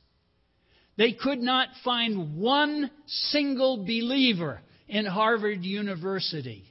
They 0.97 1.13
could 1.13 1.39
not 1.39 1.69
find 1.83 2.39
one 2.39 2.91
single 3.07 3.77
believer 3.77 4.61
in 4.87 5.05
Harvard 5.05 5.63
University. 5.63 6.65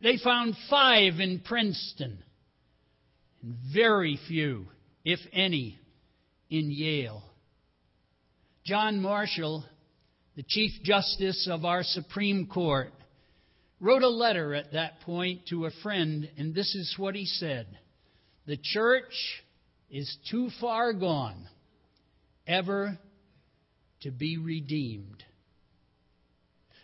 They 0.00 0.18
found 0.18 0.54
five 0.68 1.14
in 1.18 1.40
Princeton, 1.40 2.22
and 3.42 3.56
very 3.72 4.18
few, 4.28 4.66
if 5.04 5.20
any, 5.32 5.78
in 6.50 6.70
Yale. 6.70 7.22
John 8.64 9.00
Marshall, 9.00 9.64
the 10.36 10.44
Chief 10.46 10.70
Justice 10.84 11.48
of 11.50 11.64
our 11.64 11.82
Supreme 11.82 12.46
Court, 12.46 12.92
wrote 13.82 14.04
a 14.04 14.08
letter 14.08 14.54
at 14.54 14.72
that 14.72 15.00
point 15.00 15.40
to 15.48 15.66
a 15.66 15.70
friend, 15.82 16.30
and 16.38 16.54
this 16.54 16.72
is 16.74 16.94
what 16.96 17.16
he 17.16 17.26
said 17.26 17.66
The 18.46 18.56
church 18.56 19.12
is 19.90 20.16
too 20.30 20.48
far 20.60 20.92
gone 20.94 21.48
ever 22.46 22.98
to 24.02 24.10
be 24.10 24.38
redeemed. 24.38 25.22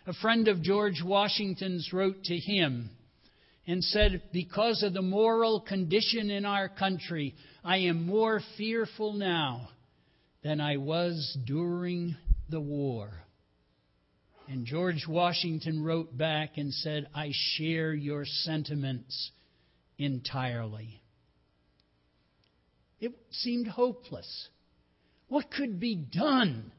A 0.05 0.13
friend 0.13 0.47
of 0.47 0.61
George 0.61 1.01
Washington's 1.03 1.89
wrote 1.93 2.23
to 2.25 2.35
him 2.35 2.89
and 3.65 3.83
said, 3.83 4.21
Because 4.33 4.83
of 4.83 4.93
the 4.93 5.01
moral 5.01 5.61
condition 5.61 6.29
in 6.29 6.45
our 6.45 6.67
country, 6.67 7.35
I 7.63 7.77
am 7.77 8.05
more 8.05 8.41
fearful 8.57 9.13
now 9.13 9.69
than 10.43 10.59
I 10.59 10.77
was 10.77 11.37
during 11.45 12.15
the 12.49 12.61
war. 12.61 13.11
And 14.49 14.65
George 14.65 15.05
Washington 15.07 15.83
wrote 15.83 16.17
back 16.17 16.57
and 16.57 16.73
said, 16.73 17.07
I 17.13 17.29
share 17.31 17.93
your 17.93 18.25
sentiments 18.25 19.29
entirely. 19.99 21.03
It 22.99 23.13
seemed 23.29 23.67
hopeless. 23.67 24.49
What 25.27 25.51
could 25.51 25.79
be 25.79 25.93
done 25.93 26.71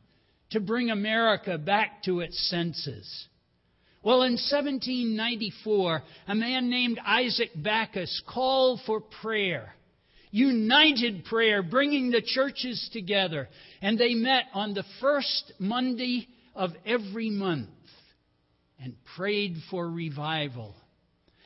to 0.51 0.59
bring 0.59 0.91
America 0.91 1.59
back 1.59 2.03
to 2.07 2.19
its 2.21 2.51
senses? 2.51 3.29
Well, 4.03 4.23
in 4.23 4.33
1794, 4.33 6.03
a 6.27 6.35
man 6.35 6.71
named 6.71 6.99
Isaac 7.07 7.51
Backus 7.55 8.21
called 8.29 8.81
for 8.85 9.01
prayer, 9.01 9.77
united 10.33 11.25
prayer, 11.27 11.63
bringing 11.63 12.11
the 12.11 12.23
churches 12.23 12.91
together. 12.93 13.49
And 13.81 13.97
they 13.97 14.15
met 14.15 14.47
on 14.55 14.75
the 14.75 14.85
first 15.01 15.53
Monday 15.61 16.27
of 16.61 16.71
every 16.85 17.31
month 17.31 17.69
and 18.83 18.95
prayed 19.17 19.57
for 19.71 19.89
revival. 19.89 20.75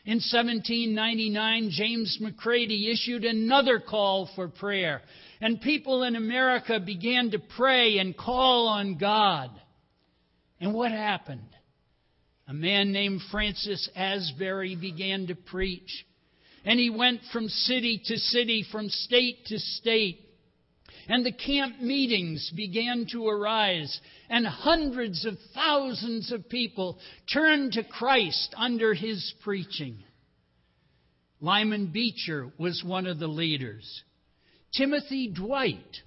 In 0.04 0.16
1799, 0.16 1.70
James 1.70 2.18
McGready 2.20 2.92
issued 2.92 3.24
another 3.24 3.80
call 3.80 4.28
for 4.34 4.48
prayer, 4.48 5.00
and 5.40 5.60
people 5.60 6.02
in 6.02 6.16
America 6.16 6.78
began 6.78 7.30
to 7.30 7.38
pray 7.56 7.98
and 7.98 8.16
call 8.16 8.68
on 8.68 8.98
God. 8.98 9.50
And 10.60 10.74
what 10.74 10.90
happened? 10.90 11.48
a 12.46 12.52
man 12.52 12.92
named 12.92 13.22
Francis 13.30 13.88
Asbury 13.96 14.76
began 14.76 15.26
to 15.28 15.34
preach. 15.34 16.04
And 16.64 16.78
he 16.78 16.90
went 16.90 17.20
from 17.32 17.48
city 17.48 18.02
to 18.06 18.16
city, 18.16 18.64
from 18.70 18.88
state 18.88 19.46
to 19.46 19.58
state. 19.58 20.20
And 21.08 21.24
the 21.24 21.32
camp 21.32 21.80
meetings 21.80 22.50
began 22.56 23.06
to 23.12 23.28
arise, 23.28 24.00
and 24.30 24.46
hundreds 24.46 25.24
of 25.24 25.36
thousands 25.54 26.32
of 26.32 26.48
people 26.48 26.98
turned 27.32 27.72
to 27.72 27.84
Christ 27.84 28.54
under 28.56 28.94
his 28.94 29.34
preaching. 29.42 29.98
Lyman 31.40 31.88
Beecher 31.92 32.50
was 32.58 32.82
one 32.84 33.06
of 33.06 33.18
the 33.18 33.26
leaders. 33.26 34.02
Timothy 34.76 35.28
Dwight, 35.28 35.98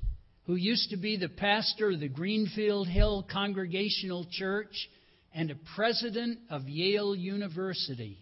who 0.45 0.55
used 0.55 0.89
to 0.89 0.97
be 0.97 1.15
the 1.15 1.29
pastor 1.29 1.91
of 1.91 1.99
the 1.99 2.07
Greenfield 2.07 2.87
Hill 2.87 3.25
Congregational 3.31 4.25
Church, 4.31 4.89
and 5.33 5.51
a 5.51 5.55
president 5.75 6.39
of 6.49 6.67
Yale 6.67 7.15
University. 7.15 8.17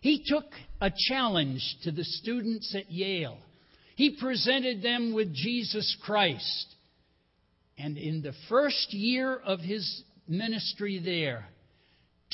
He 0.00 0.24
took 0.26 0.46
a 0.80 0.90
challenge 1.08 1.62
to 1.84 1.92
the 1.92 2.04
students 2.04 2.74
at 2.74 2.90
Yale. 2.90 3.38
He 3.96 4.16
presented 4.20 4.82
them 4.82 5.14
with 5.14 5.34
Jesus 5.34 5.96
Christ. 6.02 6.74
And 7.78 7.96
in 7.96 8.22
the 8.22 8.34
first 8.48 8.92
year 8.92 9.36
of 9.36 9.60
his 9.60 10.02
ministry 10.28 11.00
there, 11.02 11.48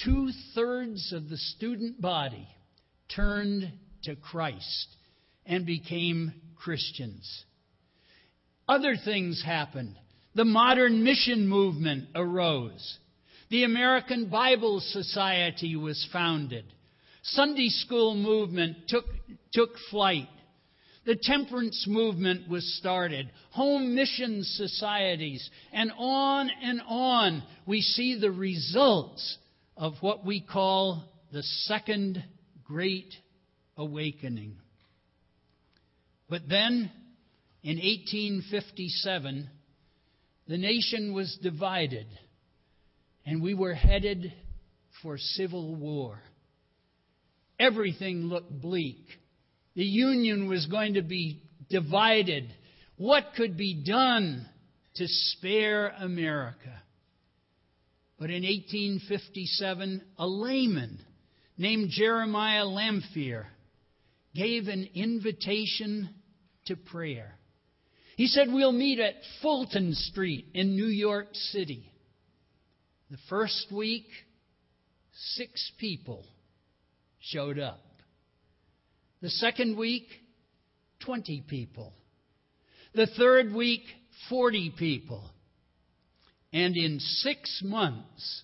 two 0.04 0.30
thirds 0.54 1.12
of 1.12 1.28
the 1.28 1.36
student 1.36 2.00
body 2.00 2.48
turned 3.14 3.72
to 4.04 4.16
Christ 4.16 4.88
and 5.46 5.64
became 5.64 6.32
Christians. 6.56 7.44
Other 8.68 8.96
things 8.96 9.42
happened. 9.44 9.96
The 10.34 10.44
modern 10.44 11.04
mission 11.04 11.48
movement 11.48 12.08
arose. 12.16 12.98
The 13.50 13.62
American 13.64 14.30
Bible 14.30 14.80
Society 14.80 15.76
was 15.76 16.08
founded. 16.12 16.64
Sunday 17.22 17.68
school 17.68 18.16
movement 18.16 18.88
took, 18.88 19.04
took 19.52 19.70
flight. 19.90 20.28
The 21.04 21.16
temperance 21.20 21.84
movement 21.88 22.48
was 22.48 22.64
started. 22.78 23.30
Home 23.50 23.94
mission 23.94 24.44
societies. 24.44 25.48
And 25.72 25.90
on 25.96 26.50
and 26.62 26.80
on 26.86 27.42
we 27.66 27.80
see 27.80 28.18
the 28.18 28.30
results 28.30 29.38
of 29.76 29.94
what 30.00 30.24
we 30.24 30.40
call 30.40 31.04
the 31.32 31.42
Second 31.42 32.22
Great 32.64 33.12
Awakening. 33.76 34.56
But 36.28 36.48
then, 36.48 36.90
in 37.62 37.76
1857, 37.76 39.50
the 40.46 40.58
nation 40.58 41.14
was 41.14 41.36
divided 41.42 42.06
and 43.24 43.42
we 43.42 43.54
were 43.54 43.74
headed 43.74 44.32
for 45.02 45.16
civil 45.18 45.74
war. 45.74 46.20
Everything 47.58 48.22
looked 48.24 48.50
bleak. 48.50 49.06
The 49.74 49.84
Union 49.84 50.48
was 50.48 50.66
going 50.66 50.94
to 50.94 51.02
be 51.02 51.42
divided. 51.70 52.52
What 52.96 53.32
could 53.36 53.56
be 53.56 53.82
done 53.84 54.46
to 54.96 55.06
spare 55.06 55.88
America? 55.98 56.82
But 58.18 58.30
in 58.30 58.42
1857, 58.42 60.02
a 60.18 60.26
layman 60.26 61.00
named 61.56 61.90
Jeremiah 61.90 62.66
Lanphier 62.66 63.46
gave 64.34 64.68
an 64.68 64.88
invitation 64.94 66.10
to 66.66 66.76
prayer. 66.76 67.34
He 68.16 68.26
said, 68.26 68.48
We'll 68.52 68.72
meet 68.72 69.00
at 69.00 69.14
Fulton 69.40 69.94
Street 69.94 70.46
in 70.54 70.76
New 70.76 70.86
York 70.86 71.28
City. 71.32 71.90
The 73.10 73.18
first 73.28 73.66
week, 73.72 74.06
six 75.34 75.72
people 75.78 76.24
showed 77.20 77.58
up. 77.58 77.80
The 79.22 79.30
second 79.30 79.78
week, 79.78 80.08
20 81.04 81.44
people. 81.48 81.92
The 82.92 83.06
third 83.06 83.54
week, 83.54 83.82
40 84.28 84.74
people. 84.76 85.30
And 86.52 86.76
in 86.76 86.98
six 86.98 87.62
months, 87.64 88.42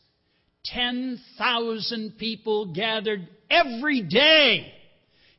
10,000 0.67 2.15
people 2.17 2.73
gathered 2.73 3.29
every 3.51 4.03
day 4.03 4.73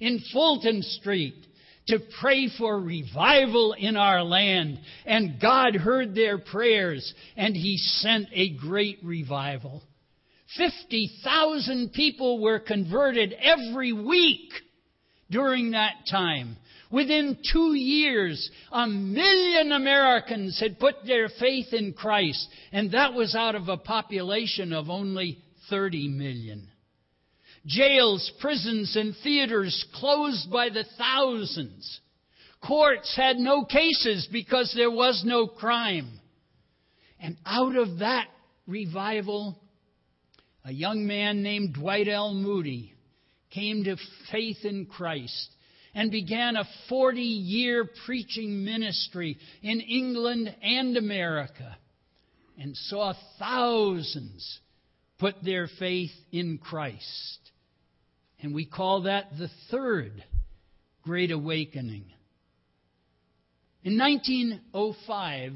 in 0.02 0.22
Fulton 0.34 0.82
Street 0.84 1.46
to 1.88 2.00
pray 2.20 2.50
for 2.58 2.78
revival 2.78 3.74
in 3.80 3.96
our 3.96 4.24
land. 4.24 4.78
And 5.06 5.40
God 5.42 5.74
heard 5.74 6.14
their 6.14 6.38
prayers 6.38 7.14
and 7.38 7.56
He 7.56 7.78
sent 7.78 8.28
a 8.34 8.58
great 8.58 9.00
revival. 9.04 9.84
50,000 10.58 11.94
people 11.94 12.42
were 12.42 12.60
converted 12.60 13.34
every 13.42 13.94
week 13.94 14.52
during 15.30 15.72
that 15.72 15.94
time. 16.10 16.58
Within 16.92 17.38
two 17.54 17.76
years, 17.76 18.50
a 18.72 18.88
million 18.88 19.72
Americans 19.72 20.60
had 20.60 20.80
put 20.80 20.96
their 21.06 21.30
faith 21.40 21.72
in 21.72 21.94
Christ, 21.94 22.48
and 22.72 22.92
that 22.92 23.14
was 23.14 23.36
out 23.36 23.54
of 23.54 23.70
a 23.70 23.78
population 23.78 24.74
of 24.74 24.90
only 24.90 25.38
30 25.70 26.08
million. 26.08 26.68
Jails, 27.66 28.32
prisons, 28.40 28.96
and 28.96 29.16
theaters 29.24 29.86
closed 29.96 30.52
by 30.52 30.70
the 30.70 30.86
thousands. 30.98 32.00
Courts 32.66 33.16
had 33.16 33.38
no 33.38 33.66
cases 33.66 34.28
because 34.32 34.74
there 34.76 34.92
was 34.92 35.22
no 35.26 35.46
crime. 35.46 36.20
And 37.20 37.38
out 37.46 37.76
of 37.76 38.00
that 38.00 38.28
revival, 38.66 39.60
a 40.66 40.72
young 40.72 41.06
man 41.06 41.44
named 41.44 41.76
Dwight 41.76 42.08
L. 42.08 42.34
Moody 42.34 42.96
came 43.52 43.84
to 43.84 43.98
faith 44.32 44.64
in 44.64 44.86
Christ 44.86 45.50
and 45.94 46.12
began 46.12 46.56
a 46.56 46.68
40 46.88 47.22
year 47.22 47.90
preaching 48.06 48.64
ministry 48.64 49.38
in 49.62 49.82
England 49.82 50.56
and 50.62 50.98
America. 50.98 51.78
and 52.58 52.76
saw 52.76 53.14
thousands 53.40 54.60
put 55.18 55.36
their 55.44 55.68
faith 55.80 56.12
in 56.32 56.58
Christ. 56.58 57.40
And 58.42 58.54
we 58.54 58.66
call 58.66 59.04
that 59.04 59.38
the 59.38 59.50
third 59.72 60.24
Great 61.04 61.32
Awakening. 61.32 62.06
In 63.84 63.98
1905, 63.98 65.54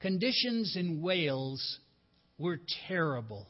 conditions 0.00 0.76
in 0.76 1.02
Wales 1.02 1.78
were 2.38 2.60
terrible. 2.86 3.46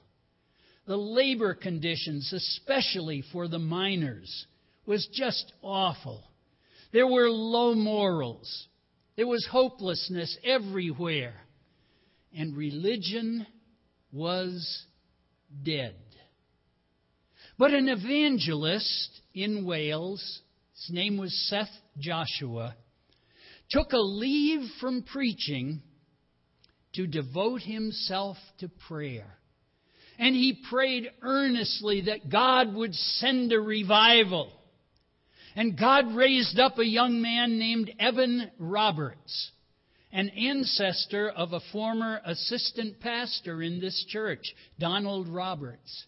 The 0.86 0.96
labor 0.96 1.54
conditions, 1.54 2.32
especially 2.32 3.24
for 3.32 3.48
the 3.48 3.58
miners, 3.58 4.46
was 4.86 5.08
just 5.12 5.52
awful. 5.62 6.22
There 6.92 7.06
were 7.06 7.28
low 7.28 7.74
morals. 7.74 8.68
There 9.16 9.26
was 9.26 9.46
hopelessness 9.50 10.38
everywhere. 10.44 11.34
And 12.36 12.56
religion 12.56 13.46
was 14.12 14.84
dead. 15.64 15.96
But 17.58 17.72
an 17.72 17.88
evangelist 17.88 19.20
in 19.34 19.64
Wales, 19.64 20.40
his 20.74 20.94
name 20.94 21.16
was 21.16 21.48
Seth 21.48 21.70
Joshua, 21.98 22.76
took 23.70 23.92
a 23.92 23.98
leave 23.98 24.68
from 24.80 25.02
preaching 25.02 25.82
to 26.94 27.06
devote 27.06 27.62
himself 27.62 28.36
to 28.58 28.68
prayer. 28.88 29.38
And 30.18 30.34
he 30.34 30.62
prayed 30.70 31.10
earnestly 31.22 32.02
that 32.02 32.30
God 32.30 32.74
would 32.74 32.94
send 32.94 33.52
a 33.52 33.60
revival. 33.60 34.52
And 35.54 35.78
God 35.78 36.14
raised 36.14 36.58
up 36.58 36.78
a 36.78 36.86
young 36.86 37.20
man 37.20 37.58
named 37.58 37.92
Evan 37.98 38.50
Roberts, 38.58 39.50
an 40.12 40.28
ancestor 40.28 41.30
of 41.30 41.52
a 41.52 41.60
former 41.72 42.20
assistant 42.24 43.00
pastor 43.00 43.62
in 43.62 43.80
this 43.80 44.04
church, 44.08 44.54
Donald 44.78 45.28
Roberts. 45.28 46.06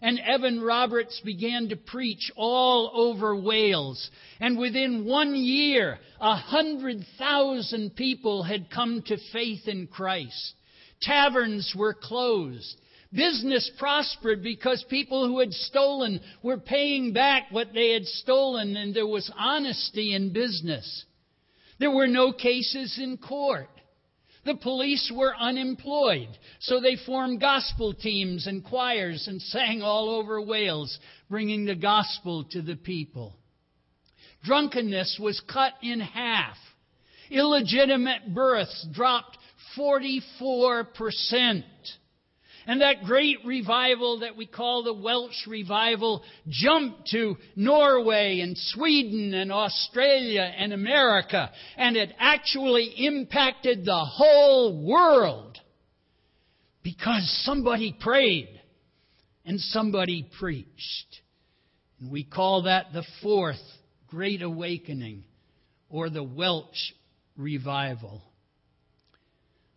And 0.00 0.20
Evan 0.20 0.60
Roberts 0.60 1.20
began 1.24 1.68
to 1.68 1.76
preach 1.76 2.30
all 2.36 2.90
over 2.94 3.34
Wales. 3.34 4.10
And 4.40 4.58
within 4.58 5.04
one 5.04 5.34
year, 5.34 5.98
a 6.20 6.36
hundred 6.36 7.04
thousand 7.18 7.96
people 7.96 8.44
had 8.44 8.70
come 8.70 9.02
to 9.06 9.16
faith 9.32 9.66
in 9.66 9.88
Christ. 9.88 10.54
Taverns 11.00 11.74
were 11.76 11.94
closed. 11.94 12.76
Business 13.12 13.70
prospered 13.78 14.42
because 14.42 14.84
people 14.90 15.26
who 15.26 15.38
had 15.38 15.52
stolen 15.52 16.20
were 16.42 16.58
paying 16.58 17.12
back 17.14 17.46
what 17.50 17.72
they 17.72 17.92
had 17.92 18.04
stolen, 18.04 18.76
and 18.76 18.94
there 18.94 19.06
was 19.06 19.30
honesty 19.36 20.14
in 20.14 20.32
business. 20.32 21.04
There 21.78 21.90
were 21.90 22.06
no 22.06 22.32
cases 22.32 22.98
in 23.00 23.16
court. 23.16 23.70
The 24.44 24.56
police 24.56 25.10
were 25.14 25.34
unemployed, 25.36 26.28
so 26.60 26.80
they 26.80 26.96
formed 26.96 27.40
gospel 27.40 27.94
teams 27.94 28.46
and 28.46 28.64
choirs 28.64 29.26
and 29.26 29.40
sang 29.40 29.82
all 29.82 30.10
over 30.10 30.40
Wales, 30.40 30.98
bringing 31.30 31.64
the 31.64 31.74
gospel 31.74 32.44
to 32.44 32.62
the 32.62 32.76
people. 32.76 33.36
Drunkenness 34.44 35.18
was 35.20 35.40
cut 35.52 35.72
in 35.82 36.00
half. 36.00 36.56
Illegitimate 37.30 38.34
births 38.34 38.86
dropped 38.92 39.36
44%. 39.76 41.62
And 42.68 42.82
that 42.82 43.04
great 43.04 43.38
revival 43.46 44.20
that 44.20 44.36
we 44.36 44.44
call 44.44 44.82
the 44.82 44.92
Welsh 44.92 45.46
revival 45.46 46.22
jumped 46.48 47.08
to 47.12 47.38
Norway 47.56 48.40
and 48.40 48.58
Sweden 48.58 49.32
and 49.32 49.50
Australia 49.50 50.42
and 50.42 50.74
America. 50.74 51.50
And 51.78 51.96
it 51.96 52.12
actually 52.18 52.92
impacted 52.98 53.86
the 53.86 54.04
whole 54.04 54.86
world 54.86 55.56
because 56.82 57.42
somebody 57.46 57.96
prayed 57.98 58.60
and 59.46 59.58
somebody 59.58 60.28
preached. 60.38 61.22
And 62.00 62.12
we 62.12 62.22
call 62.22 62.64
that 62.64 62.92
the 62.92 63.04
fourth 63.22 63.56
Great 64.08 64.42
Awakening 64.42 65.24
or 65.88 66.10
the 66.10 66.22
Welsh 66.22 66.92
Revival. 67.34 68.20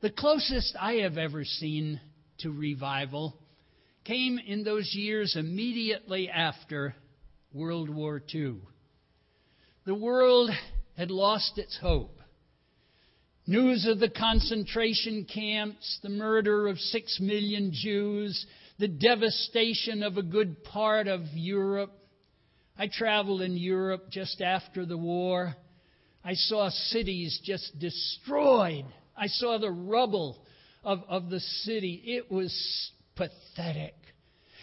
The 0.02 0.10
closest 0.10 0.76
I 0.78 0.96
have 0.96 1.18
ever 1.18 1.46
seen 1.46 2.02
to 2.42 2.52
revival 2.52 3.38
came 4.04 4.40
in 4.40 4.64
those 4.64 4.94
years 4.94 5.36
immediately 5.36 6.30
after 6.30 6.96
World 7.54 7.90
War 7.90 8.22
II. 8.34 8.56
The 9.86 9.96
world 9.96 10.50
had 10.98 11.12
lost 11.12 11.58
its 11.58 11.78
hope. 11.80 12.20
News 13.48 13.86
of 13.88 14.00
the 14.00 14.10
concentration 14.10 15.26
camps, 15.26 16.00
the 16.04 16.10
murder 16.10 16.68
of 16.68 16.78
six 16.78 17.20
million 17.20 17.72
Jews, 17.74 18.46
the 18.80 18.88
devastation 18.88 20.04
of 20.04 20.18
a 20.18 20.24
good 20.24 20.64
part 20.64 21.08
of 21.08 21.22
Europe. 21.34 21.92
I 22.78 22.88
traveled 22.88 23.42
in 23.42 23.58
Europe 23.58 24.10
just 24.10 24.42
after 24.42 24.86
the 24.86 24.98
war. 24.98 25.56
I 26.24 26.34
saw 26.36 26.70
cities 26.70 27.40
just 27.44 27.78
destroyed. 27.80 28.86
I 29.18 29.28
saw 29.28 29.58
the 29.58 29.72
rubble 29.72 30.46
of, 30.84 31.04
of 31.08 31.30
the 31.30 31.40
city. 31.40 32.02
It 32.06 32.32
was 32.32 32.54
pathetic. 33.16 33.96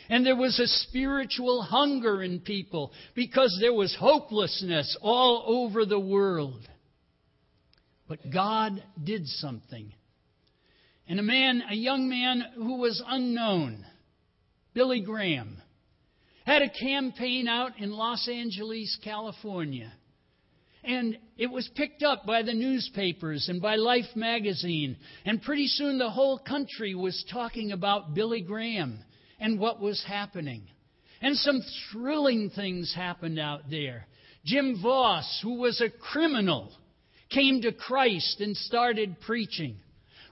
And 0.09 0.25
there 0.25 0.37
was 0.37 0.59
a 0.59 0.67
spiritual 0.67 1.63
hunger 1.63 2.23
in 2.23 2.41
people 2.41 2.93
because 3.15 3.57
there 3.61 3.75
was 3.75 3.95
hopelessness 3.99 4.97
all 5.03 5.45
over 5.47 5.85
the 5.85 6.01
world. 6.01 6.67
But 8.09 8.31
God 8.33 8.83
did 9.03 9.27
something. 9.27 9.93
And 11.07 11.21
a 11.21 11.23
man, 11.23 11.63
a 11.71 11.75
young 11.75 12.09
man 12.09 12.43
who 12.55 12.79
was 12.79 13.03
unknown, 13.07 13.85
Billy 14.73 15.01
Graham, 15.01 15.59
had 16.47 16.63
a 16.63 16.71
campaign 16.71 17.47
out 17.47 17.79
in 17.79 17.91
Los 17.91 18.27
Angeles, 18.29 18.99
California. 19.05 19.93
And 20.85 21.19
it 21.37 21.51
was 21.51 21.69
picked 21.75 22.03
up 22.03 22.25
by 22.25 22.43
the 22.43 22.55
newspapers 22.55 23.49
and 23.49 23.61
by 23.61 23.77
Life 23.77 24.15
magazine. 24.15 24.97
And 25.25 25.43
pretty 25.43 25.67
soon 25.67 25.99
the 25.99 26.11
whole 26.11 26.39
country 26.39 26.95
was 26.95 27.25
talking 27.31 27.73
about 27.73 28.15
Billy 28.15 28.41
Graham 28.41 29.01
and 29.41 29.59
what 29.59 29.81
was 29.81 30.03
happening. 30.07 30.63
And 31.21 31.37
some 31.37 31.61
thrilling 31.93 32.51
things 32.51 32.95
happened 32.95 33.39
out 33.39 33.71
there. 33.71 34.07
Jim 34.45 34.81
Vaus, 34.83 35.41
who 35.43 35.59
was 35.59 35.81
a 35.81 35.91
criminal, 35.91 36.73
came 37.31 37.61
to 37.63 37.73
Christ 37.73 38.41
and 38.41 38.57
started 38.57 39.21
preaching. 39.21 39.77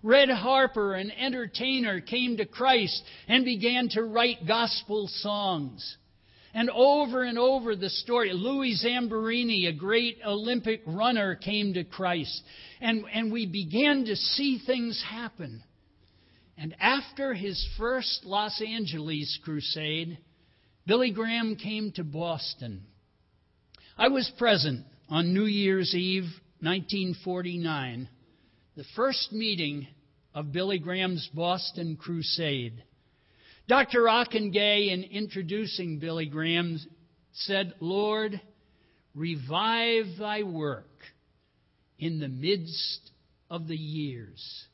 Red 0.02 0.28
Harper, 0.28 0.94
an 0.94 1.10
entertainer, 1.10 2.00
came 2.00 2.36
to 2.36 2.46
Christ 2.46 3.02
and 3.26 3.44
began 3.44 3.88
to 3.90 4.04
write 4.04 4.46
gospel 4.46 5.08
songs. 5.08 5.96
And 6.56 6.70
over 6.70 7.22
and 7.22 7.38
over 7.38 7.76
the 7.76 7.90
story, 7.90 8.32
Louis 8.32 8.82
Zamperini, 8.82 9.68
a 9.68 9.74
great 9.74 10.20
Olympic 10.26 10.80
runner, 10.86 11.34
came 11.34 11.74
to 11.74 11.84
Christ. 11.84 12.42
And, 12.80 13.04
and 13.12 13.30
we 13.30 13.44
began 13.44 14.06
to 14.06 14.16
see 14.16 14.58
things 14.64 15.04
happen. 15.06 15.62
And 16.56 16.74
after 16.80 17.34
his 17.34 17.62
first 17.76 18.24
Los 18.24 18.58
Angeles 18.66 19.38
crusade, 19.44 20.16
Billy 20.86 21.10
Graham 21.10 21.56
came 21.56 21.92
to 21.96 22.04
Boston. 22.04 22.86
I 23.98 24.08
was 24.08 24.32
present 24.38 24.86
on 25.10 25.34
New 25.34 25.44
Year's 25.44 25.94
Eve, 25.94 26.24
1949, 26.60 28.08
the 28.76 28.84
first 28.96 29.30
meeting 29.30 29.88
of 30.34 30.52
Billy 30.52 30.78
Graham's 30.78 31.28
Boston 31.34 31.98
Crusade. 32.00 32.82
Dr. 33.68 34.02
Ockenga, 34.02 34.92
in 34.92 35.02
introducing 35.02 35.98
Billy 35.98 36.26
Graham, 36.26 36.78
said, 37.32 37.74
Lord, 37.80 38.40
revive 39.14 40.06
thy 40.18 40.44
work 40.44 40.88
in 41.98 42.20
the 42.20 42.28
midst 42.28 43.10
of 43.50 43.66
the 43.66 43.76
years. 43.76 44.66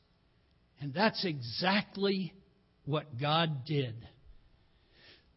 And 0.79 0.93
that's 0.93 1.25
exactly 1.25 2.33
what 2.85 3.19
God 3.19 3.65
did. 3.65 3.95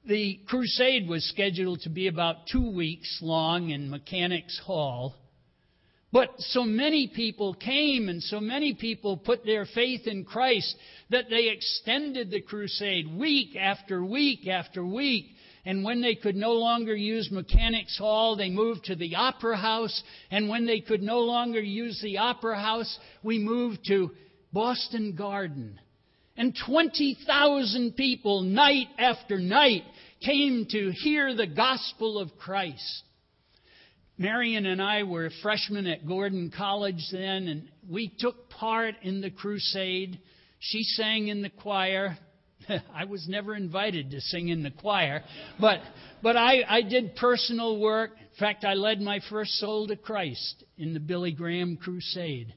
The 0.06 0.38
crusade 0.46 1.08
was 1.08 1.24
scheduled 1.28 1.80
to 1.80 1.88
be 1.88 2.08
about 2.08 2.46
two 2.52 2.70
weeks 2.70 3.20
long 3.22 3.70
in 3.70 3.88
Mechanics 3.88 4.60
Hall. 4.64 5.14
But 6.12 6.30
so 6.38 6.62
many 6.64 7.08
people 7.08 7.54
came 7.54 8.08
and 8.08 8.22
so 8.22 8.40
many 8.40 8.74
people 8.74 9.16
put 9.16 9.44
their 9.44 9.66
faith 9.66 10.06
in 10.06 10.24
Christ 10.24 10.74
that 11.10 11.28
they 11.28 11.48
extended 11.48 12.30
the 12.30 12.40
crusade 12.40 13.06
week 13.18 13.56
after 13.56 14.04
week 14.04 14.46
after 14.46 14.84
week. 14.84 15.26
And 15.64 15.82
when 15.82 16.00
they 16.00 16.14
could 16.14 16.36
no 16.36 16.52
longer 16.52 16.94
use 16.94 17.28
Mechanics 17.32 17.98
Hall, 17.98 18.36
they 18.36 18.50
moved 18.50 18.84
to 18.84 18.94
the 18.94 19.16
Opera 19.16 19.56
House. 19.56 20.00
And 20.30 20.48
when 20.48 20.64
they 20.64 20.80
could 20.80 21.02
no 21.02 21.18
longer 21.20 21.60
use 21.60 22.00
the 22.00 22.18
Opera 22.18 22.60
House, 22.60 22.98
we 23.24 23.38
moved 23.38 23.80
to 23.88 24.12
Boston 24.52 25.16
Garden. 25.16 25.80
And 26.36 26.56
20,000 26.66 27.96
people, 27.96 28.42
night 28.42 28.86
after 28.96 29.40
night, 29.40 29.82
came 30.20 30.66
to 30.70 30.92
hear 30.92 31.34
the 31.34 31.48
gospel 31.48 32.18
of 32.20 32.38
Christ. 32.38 33.02
Marion 34.18 34.64
and 34.64 34.80
I 34.80 35.02
were 35.02 35.30
freshmen 35.42 35.86
at 35.86 36.06
Gordon 36.06 36.50
College 36.56 37.06
then, 37.12 37.48
and 37.48 37.68
we 37.88 38.10
took 38.18 38.48
part 38.48 38.94
in 39.02 39.20
the 39.20 39.30
crusade. 39.30 40.18
She 40.58 40.84
sang 40.84 41.28
in 41.28 41.42
the 41.42 41.50
choir. 41.50 42.16
I 42.94 43.04
was 43.04 43.28
never 43.28 43.54
invited 43.54 44.10
to 44.12 44.20
sing 44.22 44.48
in 44.48 44.62
the 44.62 44.70
choir, 44.70 45.22
but 45.60 45.80
but 46.22 46.34
I, 46.34 46.62
I 46.66 46.82
did 46.82 47.16
personal 47.16 47.78
work. 47.78 48.12
In 48.18 48.38
fact, 48.38 48.64
I 48.64 48.72
led 48.72 49.00
my 49.02 49.20
first 49.28 49.52
soul 49.58 49.86
to 49.88 49.96
Christ 49.96 50.64
in 50.78 50.94
the 50.94 51.00
Billy 51.00 51.32
Graham 51.32 51.76
crusade. 51.76 52.54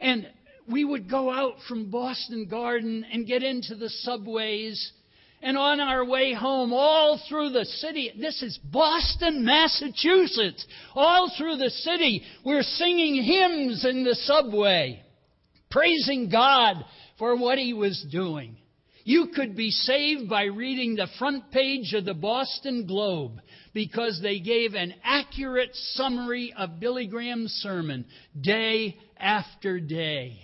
And 0.00 0.28
we 0.68 0.84
would 0.84 1.08
go 1.08 1.30
out 1.30 1.54
from 1.68 1.90
Boston 1.90 2.46
Garden 2.50 3.04
and 3.10 3.26
get 3.26 3.44
into 3.44 3.76
the 3.76 3.88
subways. 3.88 4.92
And 5.40 5.56
on 5.56 5.78
our 5.78 6.04
way 6.04 6.34
home, 6.34 6.72
all 6.72 7.20
through 7.28 7.50
the 7.50 7.64
city, 7.64 8.12
this 8.18 8.42
is 8.42 8.58
Boston, 8.58 9.44
Massachusetts, 9.44 10.66
all 10.94 11.30
through 11.38 11.56
the 11.56 11.70
city, 11.70 12.22
we're 12.44 12.62
singing 12.62 13.22
hymns 13.22 13.84
in 13.84 14.02
the 14.02 14.16
subway, 14.16 15.00
praising 15.70 16.28
God 16.28 16.84
for 17.18 17.36
what 17.36 17.58
He 17.58 17.72
was 17.72 18.04
doing. 18.10 18.56
You 19.04 19.28
could 19.34 19.56
be 19.56 19.70
saved 19.70 20.28
by 20.28 20.44
reading 20.44 20.96
the 20.96 21.08
front 21.18 21.50
page 21.50 21.94
of 21.94 22.04
the 22.04 22.14
Boston 22.14 22.86
Globe 22.86 23.40
because 23.72 24.20
they 24.20 24.40
gave 24.40 24.74
an 24.74 24.92
accurate 25.04 25.70
summary 25.72 26.52
of 26.58 26.80
Billy 26.80 27.06
Graham's 27.06 27.52
sermon 27.62 28.04
day 28.38 28.96
after 29.16 29.78
day. 29.80 30.40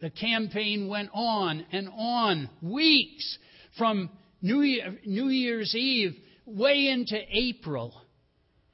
The 0.00 0.10
campaign 0.10 0.88
went 0.88 1.10
on 1.14 1.64
and 1.72 1.88
on, 1.88 2.50
weeks 2.60 3.38
from 3.76 4.10
New, 4.42 4.62
Year, 4.62 4.98
New 5.04 5.28
Year's 5.28 5.74
Eve 5.74 6.16
way 6.46 6.88
into 6.88 7.16
April. 7.30 7.94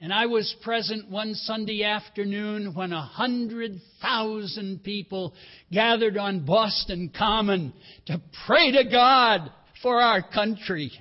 And 0.01 0.13
I 0.13 0.27
was 0.27 0.55
present 0.63 1.11
one 1.11 1.35
Sunday 1.35 1.83
afternoon 1.83 2.75
when 2.75 2.93
a 2.93 3.01
hundred 3.01 3.81
thousand 4.03 4.85
people 4.85 5.35
gathered 5.73 6.19
on 6.19 6.45
Boston 6.45 7.11
Common 7.17 7.73
to 8.07 8.21
pray 8.47 8.73
to 8.73 8.85
God 8.91 9.51
for 9.83 10.01
our 10.01 10.23
country. 10.23 10.93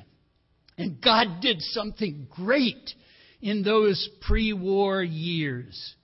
And 0.77 1.01
God 1.01 1.41
did 1.41 1.57
something 1.59 2.27
great 2.29 2.91
in 3.41 3.63
those 3.63 4.09
pre 4.25 4.53
war 4.53 5.03
years. 5.03 5.95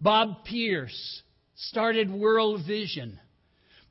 Bob 0.00 0.44
Pierce 0.44 1.22
started 1.56 2.10
World 2.10 2.62
Vision. 2.66 3.18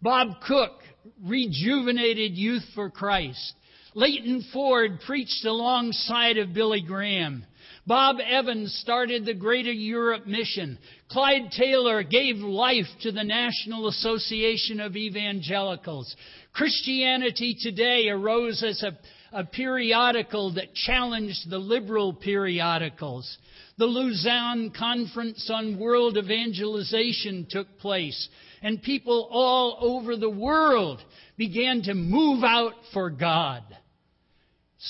Bob 0.02 0.42
Cook 0.46 0.82
rejuvenated 1.24 2.34
Youth 2.34 2.64
for 2.76 2.90
Christ. 2.90 3.54
Leighton 3.96 4.44
Ford 4.52 5.00
preached 5.06 5.46
alongside 5.46 6.38
of 6.38 6.54
Billy 6.54 6.82
Graham. 6.82 7.46
Bob 7.86 8.18
Evans 8.26 8.74
started 8.82 9.26
the 9.26 9.34
Greater 9.34 9.72
Europe 9.72 10.26
Mission. 10.26 10.80
Clyde 11.10 11.52
Taylor 11.52 12.02
gave 12.02 12.38
life 12.38 12.88
to 13.02 13.12
the 13.12 13.24
National 13.24 13.88
Association 13.88 14.80
of 14.80 14.96
Evangelicals. 14.96 16.16
Christianity 16.54 17.56
Today 17.60 18.08
arose 18.10 18.64
as 18.64 18.82
a, 18.84 18.98
a 19.34 19.44
periodical 19.44 20.54
that 20.54 20.74
challenged 20.74 21.50
the 21.50 21.58
liberal 21.58 22.14
periodicals. 22.14 23.38
The 23.78 23.86
Lausanne 23.86 24.72
Conference 24.78 25.50
on 25.52 25.80
World 25.80 26.18
Evangelization 26.18 27.48
took 27.50 27.80
place, 27.80 28.30
and 28.62 28.82
people 28.82 29.28
all 29.32 29.78
over 29.82 30.16
the 30.16 30.30
world 30.30 31.02
began 31.38 31.82
to 31.84 31.94
move 31.94 32.44
out 32.44 32.74
for 32.94 33.10
God 33.10 33.64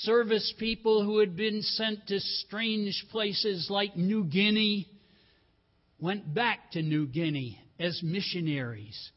service 0.01 0.53
people 0.57 1.03
who 1.03 1.19
had 1.19 1.35
been 1.35 1.61
sent 1.61 2.07
to 2.07 2.19
strange 2.19 3.05
places 3.11 3.67
like 3.69 3.95
New 3.95 4.23
Guinea 4.23 4.87
went 5.99 6.33
back 6.33 6.71
to 6.71 6.81
New 6.81 7.05
Guinea 7.05 7.59
as 7.79 8.01
missionaries. 8.03 9.11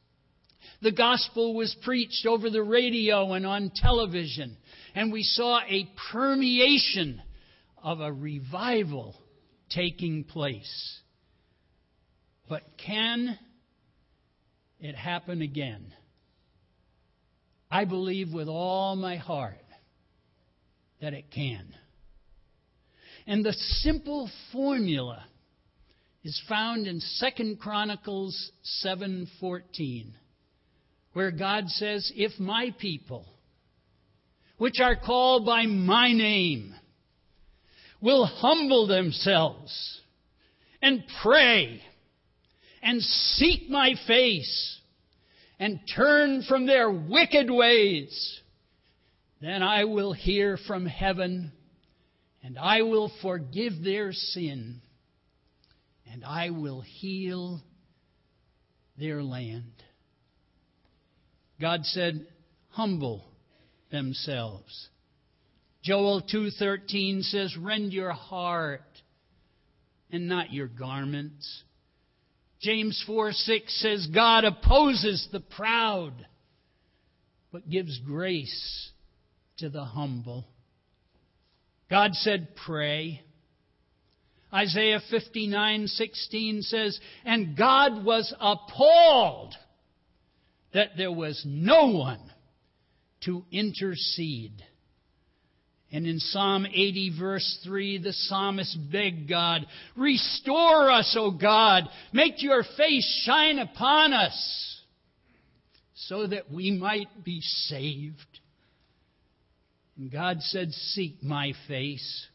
The 0.82 0.92
gospel 0.92 1.54
was 1.54 1.74
preached 1.82 2.26
over 2.26 2.50
the 2.50 2.62
radio 2.62 3.32
and 3.32 3.46
on 3.46 3.72
television, 3.74 4.56
and 4.96 5.12
we 5.12 5.22
saw 5.22 5.60
a 5.60 5.86
permeation 6.10 7.20
of 7.82 8.00
a 8.00 8.10
revival 8.10 9.14
taking 9.68 10.24
place. 10.24 11.00
But 12.48 12.62
can 12.84 13.38
it 14.80 14.94
happen 14.94 15.42
again? 15.42 15.92
I 17.70 17.84
believe 17.84 18.32
with 18.32 18.48
all 18.48 18.96
my 18.96 19.16
heart 19.16 19.58
that 21.02 21.12
it 21.12 21.30
can. 21.30 21.74
And 23.26 23.44
the 23.44 23.52
simple 23.52 24.30
formula 24.50 25.26
is 26.24 26.40
found 26.48 26.86
in 26.86 27.02
2 27.20 27.56
Chronicles 27.56 28.50
7:14 28.82 30.14
where 31.12 31.30
God 31.30 31.68
says, 31.68 32.10
"If 32.14 32.38
my 32.38 32.70
people 32.78 33.35
which 34.58 34.80
are 34.80 34.96
called 34.96 35.44
by 35.44 35.66
my 35.66 36.12
name 36.12 36.74
will 38.00 38.26
humble 38.26 38.86
themselves 38.86 40.00
and 40.82 41.02
pray 41.22 41.80
and 42.82 43.02
seek 43.02 43.68
my 43.68 43.94
face 44.06 44.80
and 45.58 45.80
turn 45.94 46.42
from 46.48 46.66
their 46.66 46.90
wicked 46.90 47.50
ways, 47.50 48.40
then 49.40 49.62
I 49.62 49.84
will 49.84 50.12
hear 50.12 50.58
from 50.66 50.86
heaven, 50.86 51.52
and 52.42 52.58
I 52.58 52.82
will 52.82 53.10
forgive 53.22 53.82
their 53.82 54.12
sin, 54.12 54.82
and 56.10 56.24
I 56.24 56.50
will 56.50 56.82
heal 56.82 57.62
their 58.98 59.22
land. 59.22 59.72
God 61.60 61.80
said, 61.84 62.26
humble 62.68 63.24
themselves. 63.96 64.88
Joel 65.82 66.20
2:13 66.20 67.22
says, 67.22 67.56
"Rend 67.56 67.92
your 67.92 68.12
heart 68.12 69.02
and 70.10 70.28
not 70.28 70.52
your 70.52 70.68
garments." 70.68 71.64
James 72.60 73.02
4:6 73.06 73.72
says, 73.80 74.06
"God 74.08 74.44
opposes 74.44 75.28
the 75.32 75.40
proud, 75.40 76.26
but 77.50 77.68
gives 77.70 77.98
grace 78.00 78.90
to 79.58 79.70
the 79.70 79.84
humble. 79.84 80.46
God 81.88 82.14
said, 82.14 82.54
Pray. 82.56 83.22
Isaiah 84.52 85.00
59:16 85.10 86.62
says, 86.62 87.00
"And 87.24 87.56
God 87.56 88.04
was 88.04 88.32
appalled 88.38 89.54
that 90.72 90.96
there 90.96 91.12
was 91.12 91.42
no 91.46 91.86
one 91.86 92.32
to 93.26 93.44
intercede." 93.52 94.64
And 95.92 96.06
in 96.06 96.18
Psalm 96.18 96.66
80, 96.66 97.16
verse 97.18 97.60
3, 97.64 97.98
the 97.98 98.12
psalmist 98.12 98.76
begged 98.90 99.28
God, 99.28 99.66
Restore 99.94 100.90
us, 100.90 101.16
O 101.16 101.30
God. 101.30 101.84
Make 102.12 102.42
your 102.42 102.64
face 102.76 103.22
shine 103.24 103.60
upon 103.60 104.12
us 104.12 104.82
so 105.94 106.26
that 106.26 106.50
we 106.50 106.72
might 106.72 107.24
be 107.24 107.40
saved. 107.40 108.40
And 109.96 110.10
God 110.10 110.42
said, 110.42 110.72
Seek 110.72 111.22
my 111.22 111.52
face. 111.68 112.26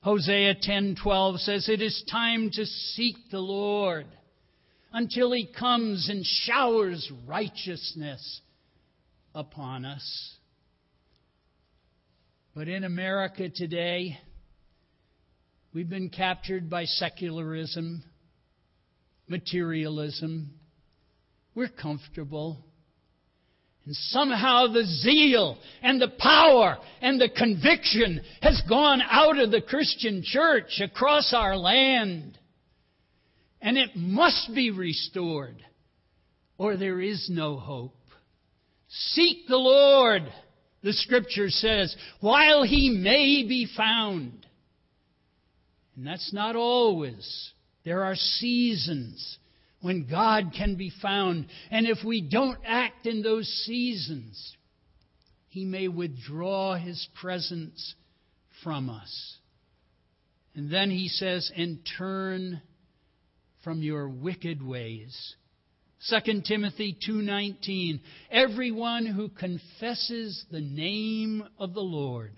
Hosea 0.00 0.54
10:12 0.56 1.38
says 1.40 1.68
it 1.68 1.82
is 1.82 2.04
time 2.10 2.50
to 2.52 2.64
seek 2.64 3.16
the 3.30 3.40
Lord 3.40 4.06
until 4.92 5.32
he 5.32 5.46
comes 5.46 6.08
and 6.08 6.24
showers 6.24 7.10
righteousness 7.26 8.40
upon 9.34 9.84
us. 9.84 10.34
But 12.54 12.68
in 12.68 12.84
America 12.84 13.48
today, 13.48 14.18
we've 15.72 15.88
been 15.88 16.10
captured 16.10 16.68
by 16.68 16.86
secularism, 16.86 18.02
materialism. 19.28 20.50
We're 21.54 21.68
comfortable. 21.68 22.64
And 23.84 23.94
somehow 23.94 24.66
the 24.66 24.84
zeal 24.84 25.56
and 25.82 26.00
the 26.00 26.12
power 26.18 26.78
and 27.00 27.20
the 27.20 27.28
conviction 27.28 28.20
has 28.42 28.60
gone 28.68 29.00
out 29.08 29.38
of 29.38 29.50
the 29.50 29.62
Christian 29.62 30.22
church 30.24 30.80
across 30.82 31.32
our 31.34 31.56
land. 31.56 32.38
And 33.60 33.78
it 33.78 33.90
must 33.94 34.52
be 34.54 34.70
restored, 34.70 35.64
or 36.58 36.76
there 36.76 37.00
is 37.00 37.28
no 37.30 37.56
hope. 37.56 37.97
Seek 38.88 39.46
the 39.48 39.56
Lord, 39.56 40.22
the 40.82 40.92
scripture 40.92 41.50
says, 41.50 41.94
while 42.20 42.62
he 42.62 42.90
may 42.90 43.44
be 43.46 43.68
found. 43.76 44.46
And 45.96 46.06
that's 46.06 46.32
not 46.32 46.56
always. 46.56 47.52
There 47.84 48.04
are 48.04 48.14
seasons 48.14 49.38
when 49.80 50.08
God 50.08 50.52
can 50.56 50.76
be 50.76 50.92
found. 51.02 51.46
And 51.70 51.86
if 51.86 51.98
we 52.04 52.20
don't 52.20 52.58
act 52.64 53.06
in 53.06 53.22
those 53.22 53.46
seasons, 53.66 54.56
He 55.48 55.64
may 55.64 55.88
withdraw 55.88 56.76
His 56.76 57.08
presence 57.20 57.94
from 58.62 58.90
us. 58.90 59.36
And 60.54 60.70
then 60.70 60.90
He 60.90 61.08
says, 61.08 61.50
and 61.56 61.78
turn 61.98 62.62
from 63.64 63.82
your 63.82 64.08
wicked 64.08 64.62
ways. 64.62 65.34
2 66.06 66.42
Timothy 66.42 66.96
2:19 67.06 68.00
Everyone 68.30 69.04
who 69.04 69.28
confesses 69.28 70.44
the 70.50 70.60
name 70.60 71.42
of 71.58 71.74
the 71.74 71.80
Lord 71.80 72.32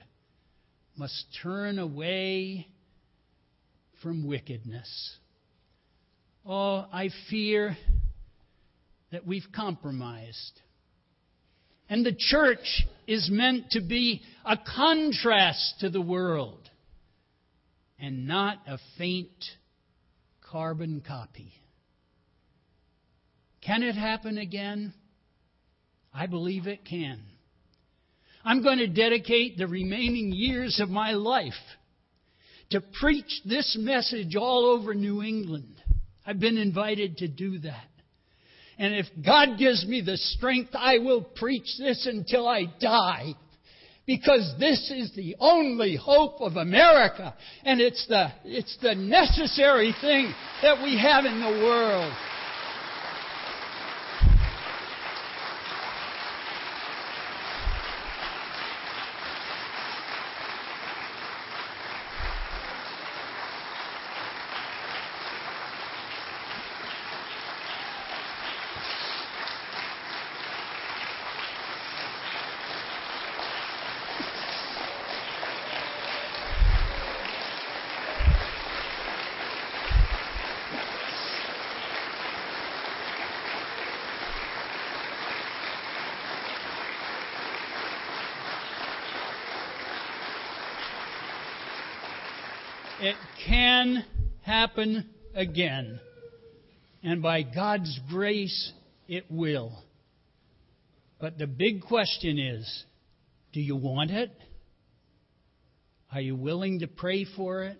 must 0.96 1.26
turn 1.42 1.78
away 1.78 2.66
from 4.02 4.26
wickedness. 4.26 5.16
Oh, 6.46 6.86
I 6.90 7.10
fear 7.28 7.76
that 9.12 9.26
we've 9.26 9.46
compromised. 9.54 10.60
And 11.90 12.06
the 12.06 12.16
church 12.16 12.86
is 13.06 13.28
meant 13.30 13.72
to 13.72 13.80
be 13.80 14.22
a 14.44 14.56
contrast 14.56 15.80
to 15.80 15.90
the 15.90 16.00
world 16.00 16.70
and 17.98 18.26
not 18.26 18.58
a 18.66 18.78
faint 18.96 19.28
carbon 20.50 21.02
copy. 21.06 21.52
Can 23.62 23.82
it 23.82 23.94
happen 23.94 24.38
again? 24.38 24.94
I 26.12 26.26
believe 26.26 26.66
it 26.66 26.84
can. 26.84 27.20
I'm 28.44 28.62
going 28.62 28.78
to 28.78 28.86
dedicate 28.86 29.58
the 29.58 29.66
remaining 29.66 30.32
years 30.32 30.80
of 30.80 30.88
my 30.88 31.12
life 31.12 31.52
to 32.70 32.80
preach 32.80 33.42
this 33.44 33.76
message 33.78 34.34
all 34.34 34.64
over 34.66 34.94
New 34.94 35.22
England. 35.22 35.74
I've 36.26 36.40
been 36.40 36.56
invited 36.56 37.18
to 37.18 37.28
do 37.28 37.58
that. 37.58 37.86
And 38.78 38.94
if 38.94 39.06
God 39.24 39.58
gives 39.58 39.84
me 39.84 40.00
the 40.00 40.16
strength, 40.16 40.70
I 40.72 40.98
will 40.98 41.20
preach 41.22 41.76
this 41.78 42.06
until 42.10 42.48
I 42.48 42.64
die. 42.80 43.34
Because 44.06 44.54
this 44.58 44.90
is 44.90 45.14
the 45.14 45.36
only 45.38 45.96
hope 45.96 46.40
of 46.40 46.56
America. 46.56 47.34
And 47.64 47.80
it's 47.80 48.06
the, 48.08 48.28
it's 48.44 48.76
the 48.80 48.94
necessary 48.94 49.94
thing 50.00 50.32
that 50.62 50.82
we 50.82 50.98
have 50.98 51.26
in 51.26 51.40
the 51.40 51.64
world. 51.64 52.12
It 93.02 93.16
can 93.46 94.04
happen 94.42 95.08
again. 95.34 96.00
And 97.02 97.22
by 97.22 97.42
God's 97.42 97.98
grace, 98.10 98.72
it 99.08 99.26
will. 99.30 99.82
But 101.20 101.38
the 101.38 101.46
big 101.46 101.82
question 101.82 102.38
is 102.38 102.84
do 103.52 103.60
you 103.60 103.76
want 103.76 104.10
it? 104.10 104.30
Are 106.12 106.20
you 106.20 106.34
willing 106.34 106.80
to 106.80 106.86
pray 106.86 107.26
for 107.36 107.64
it? 107.64 107.78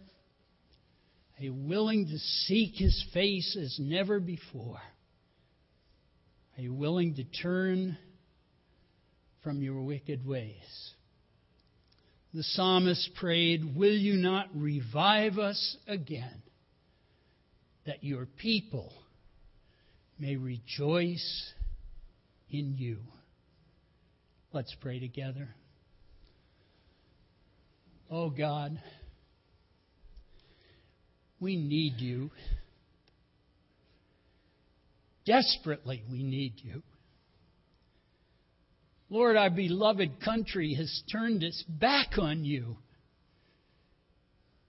Are 1.38 1.42
you 1.42 1.54
willing 1.54 2.06
to 2.06 2.18
seek 2.18 2.74
His 2.74 3.04
face 3.14 3.56
as 3.60 3.76
never 3.80 4.20
before? 4.20 4.80
Are 6.56 6.60
you 6.60 6.74
willing 6.74 7.14
to 7.14 7.24
turn 7.24 7.96
from 9.42 9.62
your 9.62 9.80
wicked 9.82 10.26
ways? 10.26 10.92
The 12.32 12.42
psalmist 12.42 13.10
prayed, 13.16 13.76
Will 13.76 13.96
you 13.96 14.14
not 14.14 14.48
revive 14.54 15.38
us 15.38 15.76
again, 15.88 16.42
that 17.86 18.04
your 18.04 18.26
people 18.26 18.92
may 20.18 20.36
rejoice 20.36 21.52
in 22.50 22.76
you? 22.76 22.98
Let's 24.52 24.74
pray 24.80 25.00
together. 25.00 25.48
Oh 28.08 28.30
God, 28.30 28.80
we 31.40 31.56
need 31.56 31.94
you. 31.98 32.30
Desperately, 35.24 36.02
we 36.10 36.22
need 36.22 36.54
you. 36.56 36.82
Lord, 39.10 39.36
our 39.36 39.50
beloved 39.50 40.20
country 40.24 40.74
has 40.74 41.02
turned 41.10 41.42
its 41.42 41.62
back 41.64 42.16
on 42.16 42.44
you. 42.44 42.76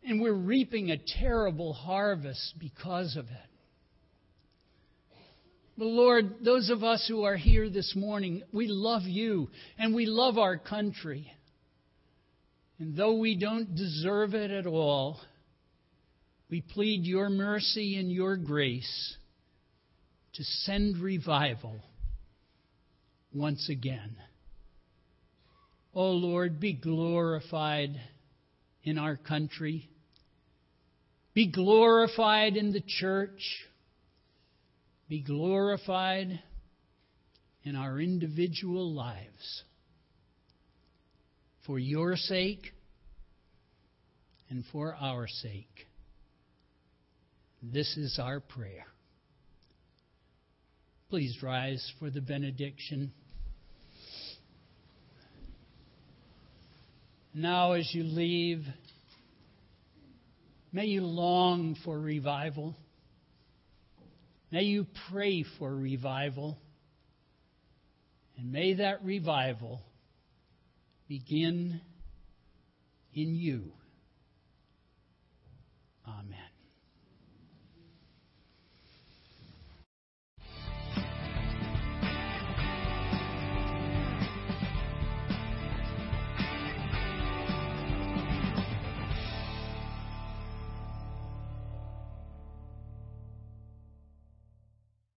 And 0.04 0.20
we're 0.20 0.34
reaping 0.34 0.90
a 0.90 0.98
terrible 0.98 1.74
harvest 1.74 2.56
because 2.60 3.16
of 3.16 3.26
it. 3.26 3.52
But 5.78 5.86
Lord, 5.86 6.44
those 6.44 6.72
of 6.72 6.84
us 6.84 7.06
who 7.08 7.24
are 7.24 7.38
here 7.38 7.70
this 7.70 7.96
morning, 7.96 8.42
we 8.52 8.68
love 8.68 9.04
you 9.04 9.50
and 9.78 9.94
we 9.94 10.08
love 10.08 10.40
our 10.40 10.58
country. 10.58 11.32
And 12.80 12.98
though 12.98 13.14
we 13.14 13.36
don't 13.38 13.76
deserve 13.76 14.34
it 14.34 14.50
at 14.50 14.66
all, 14.66 15.22
we 16.50 16.62
plead 16.62 17.06
your 17.06 17.30
mercy 17.30 17.98
and 17.98 18.12
your 18.12 18.38
grace 18.38 19.18
to 20.34 20.44
send 20.44 20.98
revival 20.98 21.80
once 23.34 23.70
again. 23.70 24.16
Oh 25.94 26.12
Lord, 26.12 26.60
be 26.60 26.74
glorified 26.74 28.00
in 28.84 28.98
our 28.98 29.18
country. 29.18 29.90
Be 31.34 31.52
glorified 31.52 32.56
in 32.56 32.72
the 32.72 32.84
church. 32.86 33.42
Be 35.10 35.22
glorified 35.22 36.40
in 37.64 37.76
our 37.76 38.00
individual 38.00 38.94
lives. 38.94 39.64
For 41.66 41.78
your 41.78 42.16
sake 42.16 42.72
and 44.50 44.64
for 44.72 44.96
our 44.96 45.28
sake. 45.28 45.88
This 47.62 47.98
is 47.98 48.18
our 48.22 48.40
prayer. 48.40 48.86
Please 51.10 51.38
rise 51.44 51.92
for 52.00 52.10
the 52.10 52.22
benediction. 52.22 53.12
Now, 57.34 57.74
as 57.74 57.90
you 57.94 58.04
leave, 58.04 58.66
may 60.74 60.86
you 60.86 61.02
long 61.02 61.78
for 61.86 61.98
revival. 61.98 62.76
May 64.52 64.64
you 64.64 64.86
pray 65.10 65.46
for 65.58 65.74
revival. 65.74 66.58
And 68.38 68.52
may 68.52 68.74
that 68.74 69.04
revival 69.04 69.82
begin 71.08 71.80
in 73.14 73.36
you. 73.36 73.72
Amen. 76.06 76.51